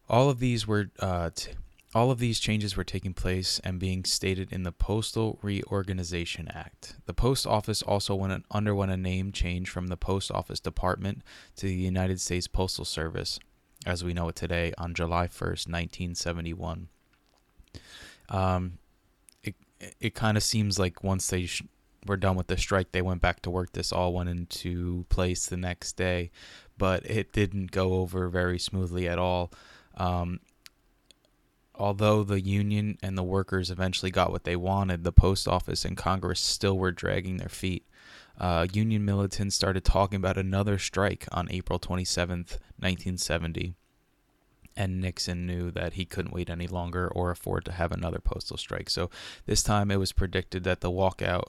All 0.09 0.29
of 0.29 0.39
these 0.39 0.67
were 0.67 0.89
uh, 0.99 1.29
t- 1.35 1.51
all 1.95 2.09
of 2.09 2.19
these 2.19 2.39
changes 2.39 2.75
were 2.75 2.83
taking 2.83 3.13
place 3.13 3.59
and 3.63 3.79
being 3.79 4.03
stated 4.03 4.51
in 4.51 4.63
the 4.63 4.71
Postal 4.71 5.37
Reorganization 5.41 6.47
Act. 6.49 6.95
The 7.05 7.13
post 7.13 7.45
office 7.45 7.81
also 7.83 8.15
went, 8.15 8.45
underwent 8.51 8.91
a 8.91 8.97
name 8.97 9.31
change 9.31 9.69
from 9.69 9.87
the 9.87 9.97
Post 9.97 10.31
Office 10.31 10.59
Department 10.59 11.21
to 11.57 11.67
the 11.67 11.73
United 11.73 12.19
States 12.19 12.47
Postal 12.47 12.85
Service, 12.85 13.39
as 13.85 14.03
we 14.03 14.13
know 14.13 14.29
it 14.29 14.35
today, 14.35 14.73
on 14.77 14.93
July 14.95 15.27
1st, 15.27 15.67
1971. 15.67 16.87
Um, 18.29 18.79
it 19.43 19.55
it 19.99 20.15
kind 20.15 20.37
of 20.37 20.43
seems 20.43 20.79
like 20.79 21.03
once 21.03 21.27
they 21.27 21.45
sh- 21.45 21.63
were 22.07 22.17
done 22.17 22.35
with 22.35 22.47
the 22.47 22.57
strike, 22.57 22.91
they 22.91 23.01
went 23.01 23.21
back 23.21 23.41
to 23.41 23.49
work. 23.51 23.73
This 23.73 23.91
all 23.91 24.13
went 24.13 24.29
into 24.29 25.05
place 25.09 25.45
the 25.45 25.57
next 25.57 25.93
day, 25.93 26.31
but 26.77 27.05
it 27.05 27.33
didn't 27.33 27.71
go 27.71 27.95
over 27.95 28.29
very 28.29 28.57
smoothly 28.57 29.07
at 29.07 29.19
all. 29.19 29.51
Um, 29.95 30.39
although 31.75 32.23
the 32.23 32.41
union 32.41 32.97
and 33.01 33.17
the 33.17 33.23
workers 33.23 33.71
eventually 33.71 34.11
got 34.11 34.31
what 34.31 34.43
they 34.43 34.55
wanted, 34.55 35.03
the 35.03 35.11
post 35.11 35.47
office 35.47 35.85
and 35.85 35.97
Congress 35.97 36.39
still 36.39 36.77
were 36.77 36.91
dragging 36.91 37.37
their 37.37 37.49
feet. 37.49 37.85
Uh, 38.37 38.67
union 38.73 39.05
militants 39.05 39.55
started 39.55 39.83
talking 39.83 40.17
about 40.17 40.37
another 40.37 40.77
strike 40.77 41.27
on 41.31 41.51
April 41.51 41.79
27th, 41.79 42.57
1970. 42.79 43.75
And 44.75 44.99
Nixon 44.99 45.45
knew 45.45 45.69
that 45.71 45.93
he 45.93 46.05
couldn't 46.05 46.33
wait 46.33 46.49
any 46.49 46.65
longer 46.67 47.07
or 47.07 47.29
afford 47.29 47.63
to 47.65 47.71
have 47.71 47.91
another 47.91 48.19
postal 48.19 48.57
strike. 48.57 48.89
So 48.89 49.11
this 49.45 49.61
time 49.61 49.91
it 49.91 49.97
was 49.97 50.11
predicted 50.11 50.63
that 50.63 50.81
the 50.81 50.89
walkout. 50.89 51.45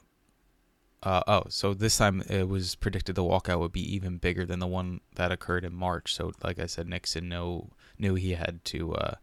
Uh, 1.02 1.22
oh, 1.26 1.44
so 1.48 1.74
this 1.74 1.96
time 1.96 2.22
it 2.28 2.48
was 2.48 2.74
predicted 2.74 3.14
the 3.14 3.22
walkout 3.22 3.60
would 3.60 3.72
be 3.72 3.94
even 3.94 4.18
bigger 4.18 4.44
than 4.44 4.58
the 4.58 4.66
one 4.66 5.00
that 5.16 5.32
occurred 5.32 5.64
in 5.64 5.74
March. 5.74 6.14
So, 6.14 6.32
like 6.42 6.58
I 6.58 6.66
said, 6.66 6.88
Nixon 6.88 7.28
know, 7.28 7.70
knew 7.98 8.14
he 8.14 8.32
had 8.32 8.64
to 8.66 8.94
uh, 8.94 9.14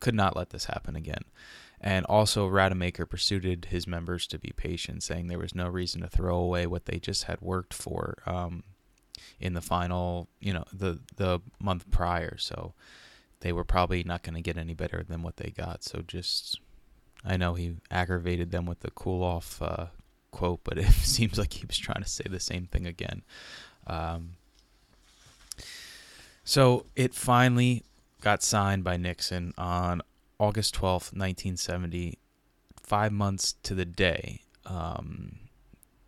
could 0.00 0.14
not 0.14 0.36
let 0.36 0.50
this 0.50 0.64
happen 0.66 0.96
again. 0.96 1.24
And 1.80 2.04
also, 2.06 2.46
Rademacher 2.46 3.06
pursued 3.06 3.68
his 3.70 3.86
members 3.86 4.26
to 4.28 4.38
be 4.38 4.52
patient, 4.54 5.02
saying 5.02 5.28
there 5.28 5.38
was 5.38 5.54
no 5.54 5.66
reason 5.66 6.02
to 6.02 6.08
throw 6.08 6.36
away 6.36 6.66
what 6.66 6.84
they 6.84 6.98
just 6.98 7.24
had 7.24 7.40
worked 7.40 7.72
for 7.72 8.18
um, 8.26 8.64
in 9.38 9.54
the 9.54 9.62
final, 9.62 10.28
you 10.40 10.52
know, 10.52 10.64
the 10.72 11.00
the 11.16 11.40
month 11.58 11.90
prior. 11.90 12.36
So 12.36 12.74
they 13.40 13.52
were 13.52 13.64
probably 13.64 14.02
not 14.02 14.22
going 14.22 14.34
to 14.34 14.42
get 14.42 14.58
any 14.58 14.74
better 14.74 15.02
than 15.02 15.22
what 15.22 15.38
they 15.38 15.54
got. 15.56 15.82
So 15.82 16.02
just, 16.06 16.60
I 17.24 17.38
know 17.38 17.54
he 17.54 17.76
aggravated 17.90 18.50
them 18.50 18.66
with 18.66 18.80
the 18.80 18.90
cool 18.90 19.22
off 19.22 19.62
uh, 19.62 19.86
quote, 20.30 20.60
but 20.64 20.78
it 20.78 20.90
seems 20.92 21.38
like 21.38 21.54
he 21.54 21.66
was 21.66 21.78
trying 21.78 22.02
to 22.02 22.08
say 22.08 22.24
the 22.28 22.40
same 22.40 22.66
thing 22.66 22.86
again. 22.86 23.22
Um, 23.86 24.32
so 26.44 26.86
it 26.96 27.14
finally 27.14 27.84
got 28.20 28.42
signed 28.42 28.84
by 28.84 28.96
Nixon 28.96 29.52
on 29.56 30.02
August 30.38 30.74
12th, 30.74 31.12
1970, 31.12 32.18
five 32.82 33.12
months 33.12 33.54
to 33.62 33.74
the 33.74 33.84
day. 33.84 34.42
Um, 34.66 35.38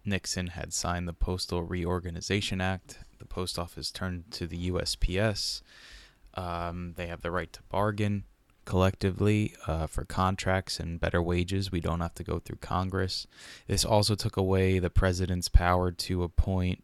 Nixon 0.04 0.48
had 0.48 0.72
signed 0.72 1.06
the 1.06 1.12
Postal 1.12 1.62
Reorganization 1.62 2.60
Act. 2.60 2.98
The 3.18 3.26
post 3.26 3.58
office 3.58 3.90
turned 3.90 4.30
to 4.32 4.46
the 4.46 4.70
USPS. 4.70 5.62
Um, 6.34 6.94
they 6.96 7.06
have 7.06 7.22
the 7.22 7.30
right 7.30 7.52
to 7.52 7.62
bargain 7.70 8.24
collectively 8.64 9.54
uh, 9.66 9.86
for 9.86 10.04
contracts 10.04 10.78
and 10.78 11.00
better 11.00 11.22
wages. 11.22 11.72
We 11.72 11.80
don't 11.80 12.00
have 12.00 12.14
to 12.14 12.24
go 12.24 12.38
through 12.38 12.58
Congress. 12.58 13.26
This 13.66 13.84
also 13.84 14.14
took 14.14 14.36
away 14.36 14.78
the 14.78 14.90
president's 14.90 15.48
power 15.48 15.90
to 15.90 16.22
appoint 16.22 16.82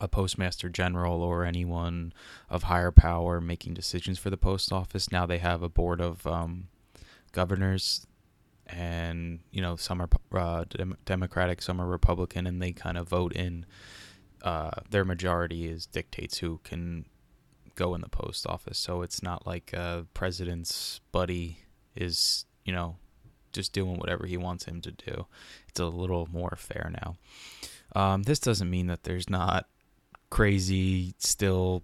a 0.00 0.08
postmaster 0.08 0.68
general 0.68 1.22
or 1.22 1.44
anyone 1.44 2.12
of 2.48 2.64
higher 2.64 2.90
power 2.90 3.40
making 3.40 3.74
decisions 3.74 4.18
for 4.18 4.30
the 4.30 4.36
post 4.36 4.72
office. 4.72 5.12
Now 5.12 5.26
they 5.26 5.38
have 5.38 5.62
a 5.62 5.68
board 5.68 6.00
of 6.00 6.26
um, 6.26 6.68
governors, 7.32 8.06
and 8.66 9.40
you 9.50 9.60
know 9.60 9.76
some 9.76 10.00
are 10.00 10.08
uh, 10.32 10.64
dem- 10.68 10.96
Democratic, 11.04 11.62
some 11.62 11.80
are 11.80 11.86
Republican, 11.86 12.46
and 12.46 12.60
they 12.62 12.72
kind 12.72 12.96
of 12.96 13.08
vote 13.08 13.32
in. 13.32 13.66
Uh, 14.42 14.70
their 14.88 15.04
majority 15.04 15.66
is 15.66 15.84
dictates 15.84 16.38
who 16.38 16.60
can 16.64 17.04
go 17.74 17.94
in 17.94 18.00
the 18.00 18.08
post 18.08 18.46
office. 18.46 18.78
So 18.78 19.02
it's 19.02 19.22
not 19.22 19.46
like 19.46 19.72
a 19.74 20.06
president's 20.14 21.00
buddy 21.12 21.58
is 21.94 22.46
you 22.64 22.72
know 22.72 22.96
just 23.52 23.72
doing 23.72 23.98
whatever 23.98 24.26
he 24.26 24.36
wants 24.36 24.64
him 24.64 24.80
to 24.80 24.92
do. 24.92 25.26
It's 25.68 25.80
a 25.80 25.86
little 25.86 26.28
more 26.32 26.56
fair 26.56 26.90
now. 27.02 27.16
Um, 27.94 28.22
this 28.22 28.38
doesn't 28.38 28.70
mean 28.70 28.86
that 28.86 29.02
there's 29.02 29.28
not 29.28 29.66
crazy, 30.30 31.14
still 31.18 31.82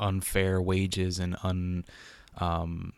unfair 0.00 0.60
wages 0.60 1.18
and 1.18 1.36
un, 1.42 1.84
um, 2.38 2.92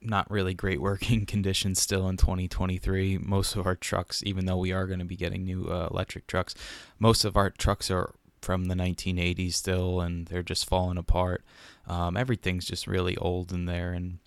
not 0.00 0.30
really 0.30 0.54
great 0.54 0.80
working 0.82 1.26
conditions 1.26 1.80
still 1.80 2.08
in 2.08 2.16
2023. 2.16 3.18
Most 3.18 3.56
of 3.56 3.66
our 3.66 3.76
trucks, 3.76 4.22
even 4.24 4.46
though 4.46 4.58
we 4.58 4.72
are 4.72 4.86
going 4.86 4.98
to 4.98 5.04
be 5.04 5.16
getting 5.16 5.44
new 5.44 5.66
uh, 5.66 5.88
electric 5.90 6.26
trucks, 6.26 6.54
most 6.98 7.24
of 7.24 7.36
our 7.36 7.50
trucks 7.50 7.90
are 7.90 8.12
from 8.40 8.66
the 8.66 8.74
1980s 8.74 9.54
still, 9.54 10.00
and 10.00 10.26
they're 10.26 10.42
just 10.42 10.68
falling 10.68 10.98
apart. 10.98 11.42
Um, 11.86 12.16
everything's 12.16 12.66
just 12.66 12.86
really 12.86 13.16
old 13.16 13.52
in 13.52 13.64
there, 13.64 13.92
and 13.92 14.18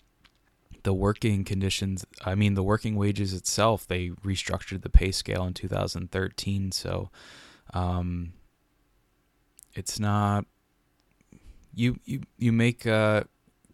the 0.83 0.93
working 0.93 1.43
conditions. 1.43 2.05
I 2.25 2.35
mean, 2.35 2.55
the 2.55 2.63
working 2.63 2.95
wages 2.95 3.33
itself. 3.33 3.87
They 3.87 4.09
restructured 4.09 4.81
the 4.81 4.89
pay 4.89 5.11
scale 5.11 5.45
in 5.45 5.53
2013, 5.53 6.71
so 6.71 7.09
um, 7.73 8.33
it's 9.73 9.99
not 9.99 10.45
you 11.73 11.99
you 12.05 12.21
you 12.37 12.51
make 12.51 12.85
uh, 12.85 13.23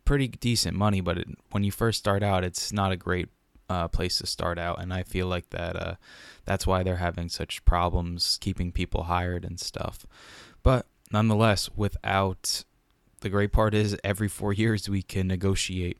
pretty 0.05 0.27
decent 0.27 0.75
money, 0.75 1.01
but 1.01 1.17
it, 1.17 1.27
when 1.51 1.63
you 1.63 1.71
first 1.71 1.99
start 1.99 2.23
out, 2.23 2.43
it's 2.43 2.71
not 2.71 2.91
a 2.91 2.97
great 2.97 3.29
uh, 3.69 3.87
place 3.87 4.17
to 4.19 4.27
start 4.27 4.57
out, 4.57 4.81
and 4.81 4.93
I 4.93 5.03
feel 5.03 5.27
like 5.27 5.49
that 5.49 5.75
uh, 5.75 5.95
that's 6.45 6.67
why 6.67 6.83
they're 6.83 6.97
having 6.97 7.29
such 7.29 7.65
problems 7.65 8.37
keeping 8.41 8.71
people 8.71 9.03
hired 9.03 9.43
and 9.43 9.59
stuff. 9.59 10.05
But 10.63 10.85
nonetheless, 11.11 11.69
without 11.75 12.63
the 13.21 13.29
great 13.29 13.51
part 13.51 13.73
is 13.73 13.97
every 14.03 14.27
four 14.27 14.53
years 14.53 14.87
we 14.87 15.01
can 15.01 15.27
negotiate 15.27 15.99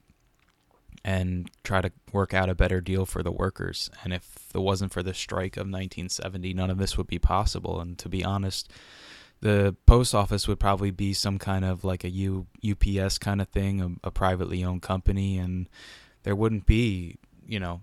and 1.07 1.49
try 1.63 1.79
to 1.79 1.89
work 2.11 2.33
out 2.33 2.49
a 2.49 2.53
better 2.53 2.81
deal 2.81 3.05
for 3.05 3.23
the 3.23 3.31
workers. 3.31 3.89
And 4.03 4.11
if 4.11 4.49
it 4.53 4.59
wasn't 4.59 4.91
for 4.91 5.01
the 5.01 5.13
strike 5.13 5.55
of 5.55 5.61
1970, 5.61 6.53
none 6.53 6.69
of 6.69 6.79
this 6.79 6.97
would 6.97 7.07
be 7.07 7.17
possible. 7.17 7.79
And 7.79 7.97
to 7.99 8.09
be 8.09 8.25
honest, 8.25 8.69
the 9.39 9.73
post 9.85 10.13
office 10.13 10.49
would 10.49 10.59
probably 10.59 10.91
be 10.91 11.13
some 11.13 11.39
kind 11.39 11.63
of 11.63 11.85
like 11.85 12.03
a 12.03 12.09
U, 12.09 12.47
UPS 12.61 13.19
kind 13.19 13.39
of 13.39 13.47
thing, 13.47 13.79
a, 14.03 14.07
a 14.07 14.11
privately 14.11 14.65
owned 14.65 14.81
company, 14.81 15.37
and 15.37 15.69
there 16.23 16.35
wouldn't 16.35 16.65
be, 16.65 17.15
you 17.47 17.61
know, 17.61 17.79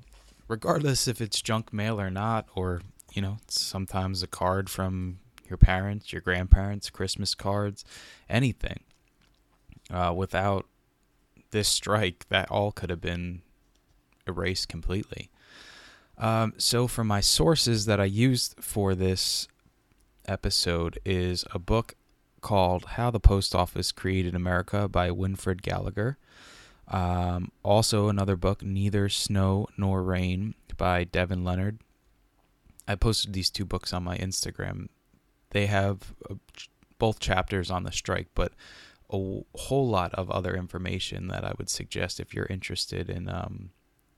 regardless 0.47 1.09
if 1.09 1.23
it's 1.23 1.41
junk 1.41 1.73
mail 1.73 1.99
or 1.99 2.11
not, 2.11 2.47
or 2.55 2.83
you 3.15 3.23
know, 3.23 3.39
sometimes 3.49 4.23
a 4.23 4.27
card 4.27 4.69
from 4.69 5.21
your 5.49 5.57
parents, 5.57 6.13
your 6.13 6.21
grandparents, 6.21 6.91
Christmas 6.91 7.35
cards, 7.35 7.87
anything. 8.29 8.81
Uh, 9.91 10.13
without 10.17 10.67
this 11.55 11.69
strike, 11.69 12.27
that 12.29 12.51
all 12.51 12.73
could 12.73 12.91
have 12.91 13.01
been 13.01 13.41
erased 14.27 14.69
completely. 14.69 15.31
Um, 16.19 16.53
so, 16.59 16.87
for 16.87 17.05
my 17.05 17.21
sources 17.21 17.87
that 17.87 18.01
I 18.01 18.05
used 18.05 18.57
for 18.61 18.95
this 18.95 19.49
episode 20.27 20.99
is 21.05 21.45
a 21.53 21.59
book 21.59 21.95
called 22.41 22.85
How 22.85 23.11
the 23.11 23.21
Post 23.21 23.55
Office 23.55 23.93
Created 23.93 24.35
America 24.35 24.89
by 24.89 25.11
Winifred 25.13 25.63
Gallagher. 25.63 26.19
Um, 26.89 27.53
also, 27.63 28.09
another 28.09 28.37
book, 28.37 28.63
Neither 28.63 29.09
Snow 29.09 29.69
Nor 29.79 30.03
Rain 30.03 30.55
by 30.77 31.05
Devin 31.05 31.45
Leonard. 31.45 31.79
I 32.89 32.97
posted 32.97 33.33
these 33.33 33.49
two 33.49 33.65
books 33.65 33.93
on 33.93 34.03
my 34.03 34.19
Instagram. 34.19 34.89
They 35.51 35.67
have 35.67 36.15
uh, 36.29 36.35
both 36.99 37.21
chapters 37.21 37.71
on 37.71 37.85
the 37.85 37.93
strike, 37.93 38.29
but 38.35 38.53
a 39.15 39.59
whole 39.59 39.89
lot 39.89 40.15
of 40.15 40.31
other 40.31 40.55
information 40.55 41.29
that 41.29 41.45
I 41.45 41.53
would 41.59 41.69
suggest 41.69 42.21
if 42.21 42.35
you're 42.35 42.47
interested 42.47 43.09
in 43.09 43.29
um, 43.29 43.71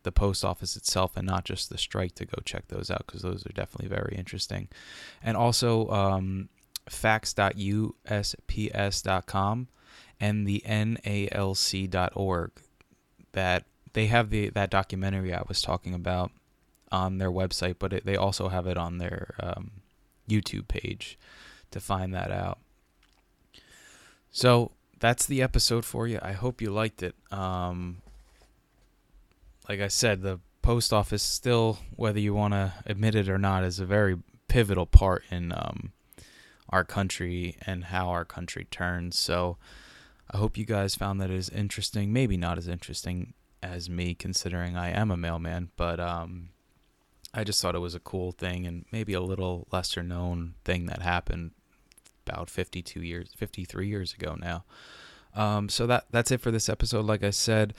the 0.02 0.12
post 0.12 0.44
office 0.44 0.76
itself 0.76 1.16
and 1.16 1.26
not 1.26 1.44
just 1.44 1.68
the 1.68 1.78
strike 1.78 2.14
to 2.14 2.24
go 2.24 2.40
check 2.44 2.68
those 2.68 2.90
out 2.90 3.06
because 3.06 3.22
those 3.22 3.44
are 3.44 3.52
definitely 3.52 3.88
very 3.88 4.14
interesting. 4.16 4.68
And 5.22 5.36
also 5.36 5.88
um, 5.90 6.48
facts.usps.com 6.88 9.68
and 10.18 10.46
the 10.46 10.62
NALC.org 10.66 12.50
that 13.32 13.64
they 13.92 14.06
have 14.06 14.30
the 14.30 14.48
that 14.50 14.70
documentary 14.70 15.34
I 15.34 15.42
was 15.46 15.60
talking 15.60 15.94
about 15.94 16.30
on 16.92 17.18
their 17.18 17.30
website, 17.30 17.76
but 17.78 17.92
it, 17.92 18.06
they 18.06 18.16
also 18.16 18.48
have 18.48 18.66
it 18.66 18.78
on 18.78 18.98
their 18.98 19.34
um, 19.40 19.72
YouTube 20.28 20.68
page 20.68 21.18
to 21.70 21.80
find 21.80 22.14
that 22.14 22.30
out. 22.30 22.58
So 24.30 24.72
that's 24.98 25.26
the 25.26 25.42
episode 25.42 25.84
for 25.84 26.06
you. 26.06 26.18
I 26.22 26.32
hope 26.32 26.60
you 26.60 26.70
liked 26.70 27.02
it. 27.02 27.14
Um, 27.30 28.02
like 29.68 29.80
I 29.80 29.88
said, 29.88 30.22
the 30.22 30.40
post 30.62 30.92
office 30.92 31.22
still, 31.22 31.78
whether 31.94 32.18
you 32.18 32.34
want 32.34 32.54
to 32.54 32.72
admit 32.86 33.14
it 33.14 33.28
or 33.28 33.38
not, 33.38 33.64
is 33.64 33.78
a 33.78 33.86
very 33.86 34.16
pivotal 34.48 34.86
part 34.86 35.24
in 35.30 35.52
um, 35.52 35.92
our 36.68 36.84
country 36.84 37.56
and 37.66 37.84
how 37.84 38.08
our 38.08 38.24
country 38.24 38.66
turns. 38.70 39.18
So 39.18 39.58
I 40.30 40.38
hope 40.38 40.56
you 40.56 40.64
guys 40.64 40.94
found 40.94 41.20
that 41.20 41.30
as 41.30 41.48
interesting. 41.48 42.12
Maybe 42.12 42.36
not 42.36 42.58
as 42.58 42.68
interesting 42.68 43.34
as 43.62 43.90
me, 43.90 44.14
considering 44.14 44.76
I 44.76 44.90
am 44.90 45.10
a 45.10 45.16
mailman, 45.16 45.70
but 45.76 46.00
um, 46.00 46.50
I 47.34 47.44
just 47.44 47.60
thought 47.60 47.74
it 47.74 47.80
was 47.80 47.94
a 47.94 48.00
cool 48.00 48.32
thing 48.32 48.66
and 48.66 48.84
maybe 48.92 49.12
a 49.12 49.20
little 49.20 49.66
lesser 49.70 50.02
known 50.02 50.54
thing 50.64 50.86
that 50.86 51.02
happened 51.02 51.52
about 52.26 52.50
52 52.50 53.00
years, 53.02 53.32
53 53.36 53.88
years 53.88 54.14
ago 54.14 54.36
now. 54.38 54.64
Um, 55.34 55.68
so 55.68 55.86
that 55.86 56.06
that's 56.10 56.30
it 56.30 56.40
for 56.40 56.50
this 56.50 56.68
episode. 56.68 57.04
Like 57.04 57.22
I 57.22 57.30
said, 57.30 57.74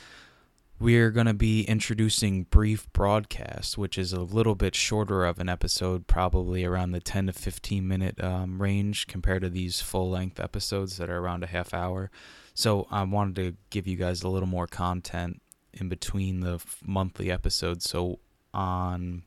we're 0.79 1.09
going 1.09 1.25
to 1.25 1.33
be 1.33 1.63
introducing 1.63 2.43
brief 2.43 2.91
broadcast, 2.93 3.77
which 3.77 3.97
is 3.97 4.13
a 4.13 4.21
little 4.21 4.53
bit 4.53 4.75
shorter 4.75 5.25
of 5.25 5.39
an 5.39 5.49
episode, 5.49 6.05
probably 6.05 6.63
around 6.63 6.91
the 6.91 6.99
10 6.99 7.27
to 7.27 7.33
15 7.33 7.87
minute 7.87 8.23
um, 8.23 8.61
range 8.61 9.07
compared 9.07 9.41
to 9.41 9.49
these 9.49 9.81
full 9.81 10.09
length 10.09 10.39
episodes 10.39 10.97
that 10.97 11.09
are 11.09 11.17
around 11.17 11.43
a 11.43 11.47
half 11.47 11.73
hour. 11.73 12.11
So 12.53 12.87
I 12.91 13.03
wanted 13.03 13.35
to 13.37 13.55
give 13.71 13.87
you 13.87 13.97
guys 13.97 14.21
a 14.21 14.29
little 14.29 14.47
more 14.47 14.67
content 14.67 15.41
in 15.73 15.89
between 15.89 16.41
the 16.41 16.63
monthly 16.85 17.31
episodes. 17.31 17.89
So 17.89 18.19
on 18.53 19.23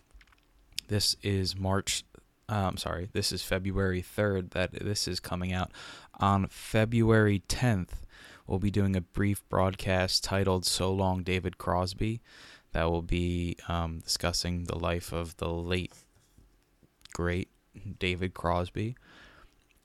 this 0.91 1.17
is 1.23 1.57
March. 1.57 2.05
I'm 2.51 2.77
sorry, 2.77 3.09
this 3.13 3.33
is 3.33 3.43
February 3.43 4.03
3rd 4.03 4.51
that 4.51 4.73
this 4.73 5.07
is 5.07 5.21
coming 5.21 5.53
out. 5.53 5.71
On 6.19 6.47
February 6.49 7.43
10th, 7.49 8.03
we'll 8.47 8.59
be 8.59 8.71
doing 8.71 8.97
a 8.97 9.01
brief 9.01 9.49
broadcast 9.49 10.25
titled 10.25 10.67
So 10.67 10.93
Long, 10.93 11.23
David 11.23 11.59
Crosby. 11.59 12.21
That 12.73 12.91
will 12.91 13.03
be 13.03 13.57
um, 13.69 14.01
discussing 14.01 14.65
the 14.65 14.79
life 14.79 15.13
of 15.13 15.37
the 15.37 15.49
late, 15.49 15.93
great 17.13 17.49
David 17.99 18.35
Crosby. 18.35 18.97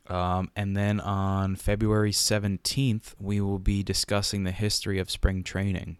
Um, 0.07 0.51
and 0.55 0.75
then 0.75 0.99
on 0.99 1.55
February 1.55 2.11
17th, 2.11 3.13
we 3.19 3.41
will 3.41 3.59
be 3.59 3.83
discussing 3.83 4.43
the 4.43 4.51
history 4.51 4.99
of 4.99 5.09
spring 5.09 5.43
training 5.43 5.97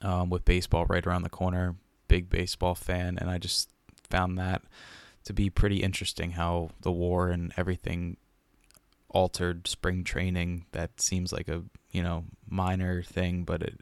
um, 0.00 0.30
with 0.30 0.44
baseball 0.44 0.86
right 0.86 1.06
around 1.06 1.22
the 1.22 1.30
corner. 1.30 1.76
Big 2.08 2.28
baseball 2.28 2.74
fan, 2.74 3.16
and 3.18 3.30
I 3.30 3.38
just 3.38 3.70
found 4.10 4.38
that 4.38 4.62
to 5.24 5.32
be 5.32 5.50
pretty 5.50 5.82
interesting 5.82 6.32
how 6.32 6.70
the 6.80 6.92
war 6.92 7.28
and 7.28 7.52
everything 7.56 8.16
altered 9.08 9.66
spring 9.66 10.04
training. 10.04 10.66
That 10.72 11.00
seems 11.00 11.32
like 11.32 11.48
a 11.48 11.62
you 11.90 12.02
know 12.02 12.24
minor 12.48 13.02
thing, 13.02 13.44
but 13.44 13.62
it, 13.62 13.80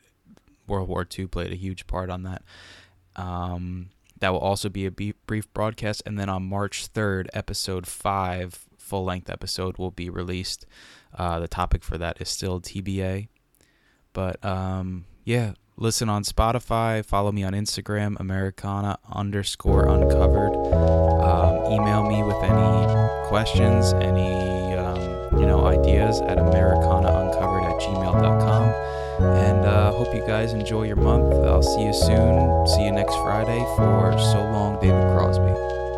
World 0.66 0.88
War 0.88 1.06
II 1.18 1.26
played 1.26 1.52
a 1.52 1.56
huge 1.56 1.86
part 1.86 2.10
on 2.10 2.22
that. 2.24 2.42
Um, 3.16 3.90
that 4.20 4.32
will 4.32 4.38
also 4.38 4.68
be 4.68 4.86
a 4.86 4.90
brief 4.90 5.52
broadcast, 5.54 6.02
and 6.04 6.18
then 6.18 6.28
on 6.28 6.44
March 6.44 6.86
third, 6.88 7.30
episode 7.32 7.86
five, 7.86 8.66
full 8.76 9.04
length 9.04 9.30
episode, 9.30 9.78
will 9.78 9.90
be 9.90 10.10
released. 10.10 10.66
Uh, 11.16 11.40
the 11.40 11.48
topic 11.48 11.82
for 11.82 11.98
that 11.98 12.20
is 12.20 12.28
still 12.28 12.60
TBA, 12.60 13.28
but 14.12 14.42
um, 14.44 15.06
yeah, 15.24 15.52
listen 15.76 16.08
on 16.08 16.22
Spotify. 16.22 17.04
Follow 17.04 17.32
me 17.32 17.42
on 17.42 17.52
Instagram, 17.52 18.18
Americana 18.20 18.98
underscore 19.10 19.88
uncovered. 19.88 20.54
Um, 21.70 21.80
email 21.80 22.02
me 22.02 22.22
with 22.22 22.42
any 22.42 23.28
questions, 23.28 23.92
any 23.94 24.60
you 25.40 25.46
know, 25.46 25.66
ideas 25.66 26.20
at 26.22 26.38
AmericanaUncovered 26.38 27.64
at 27.64 27.80
gmail.com. 27.80 28.64
And 29.22 29.64
uh, 29.64 29.92
hope 29.92 30.14
you 30.14 30.22
guys 30.26 30.52
enjoy 30.52 30.82
your 30.82 30.96
month. 30.96 31.32
I'll 31.46 31.62
see 31.62 31.84
you 31.84 31.92
soon. 31.92 32.66
See 32.66 32.84
you 32.84 32.92
next 32.92 33.14
Friday 33.16 33.60
for 33.76 34.16
So 34.18 34.40
Long, 34.42 34.80
David 34.80 35.02
Crosby. 35.16 35.89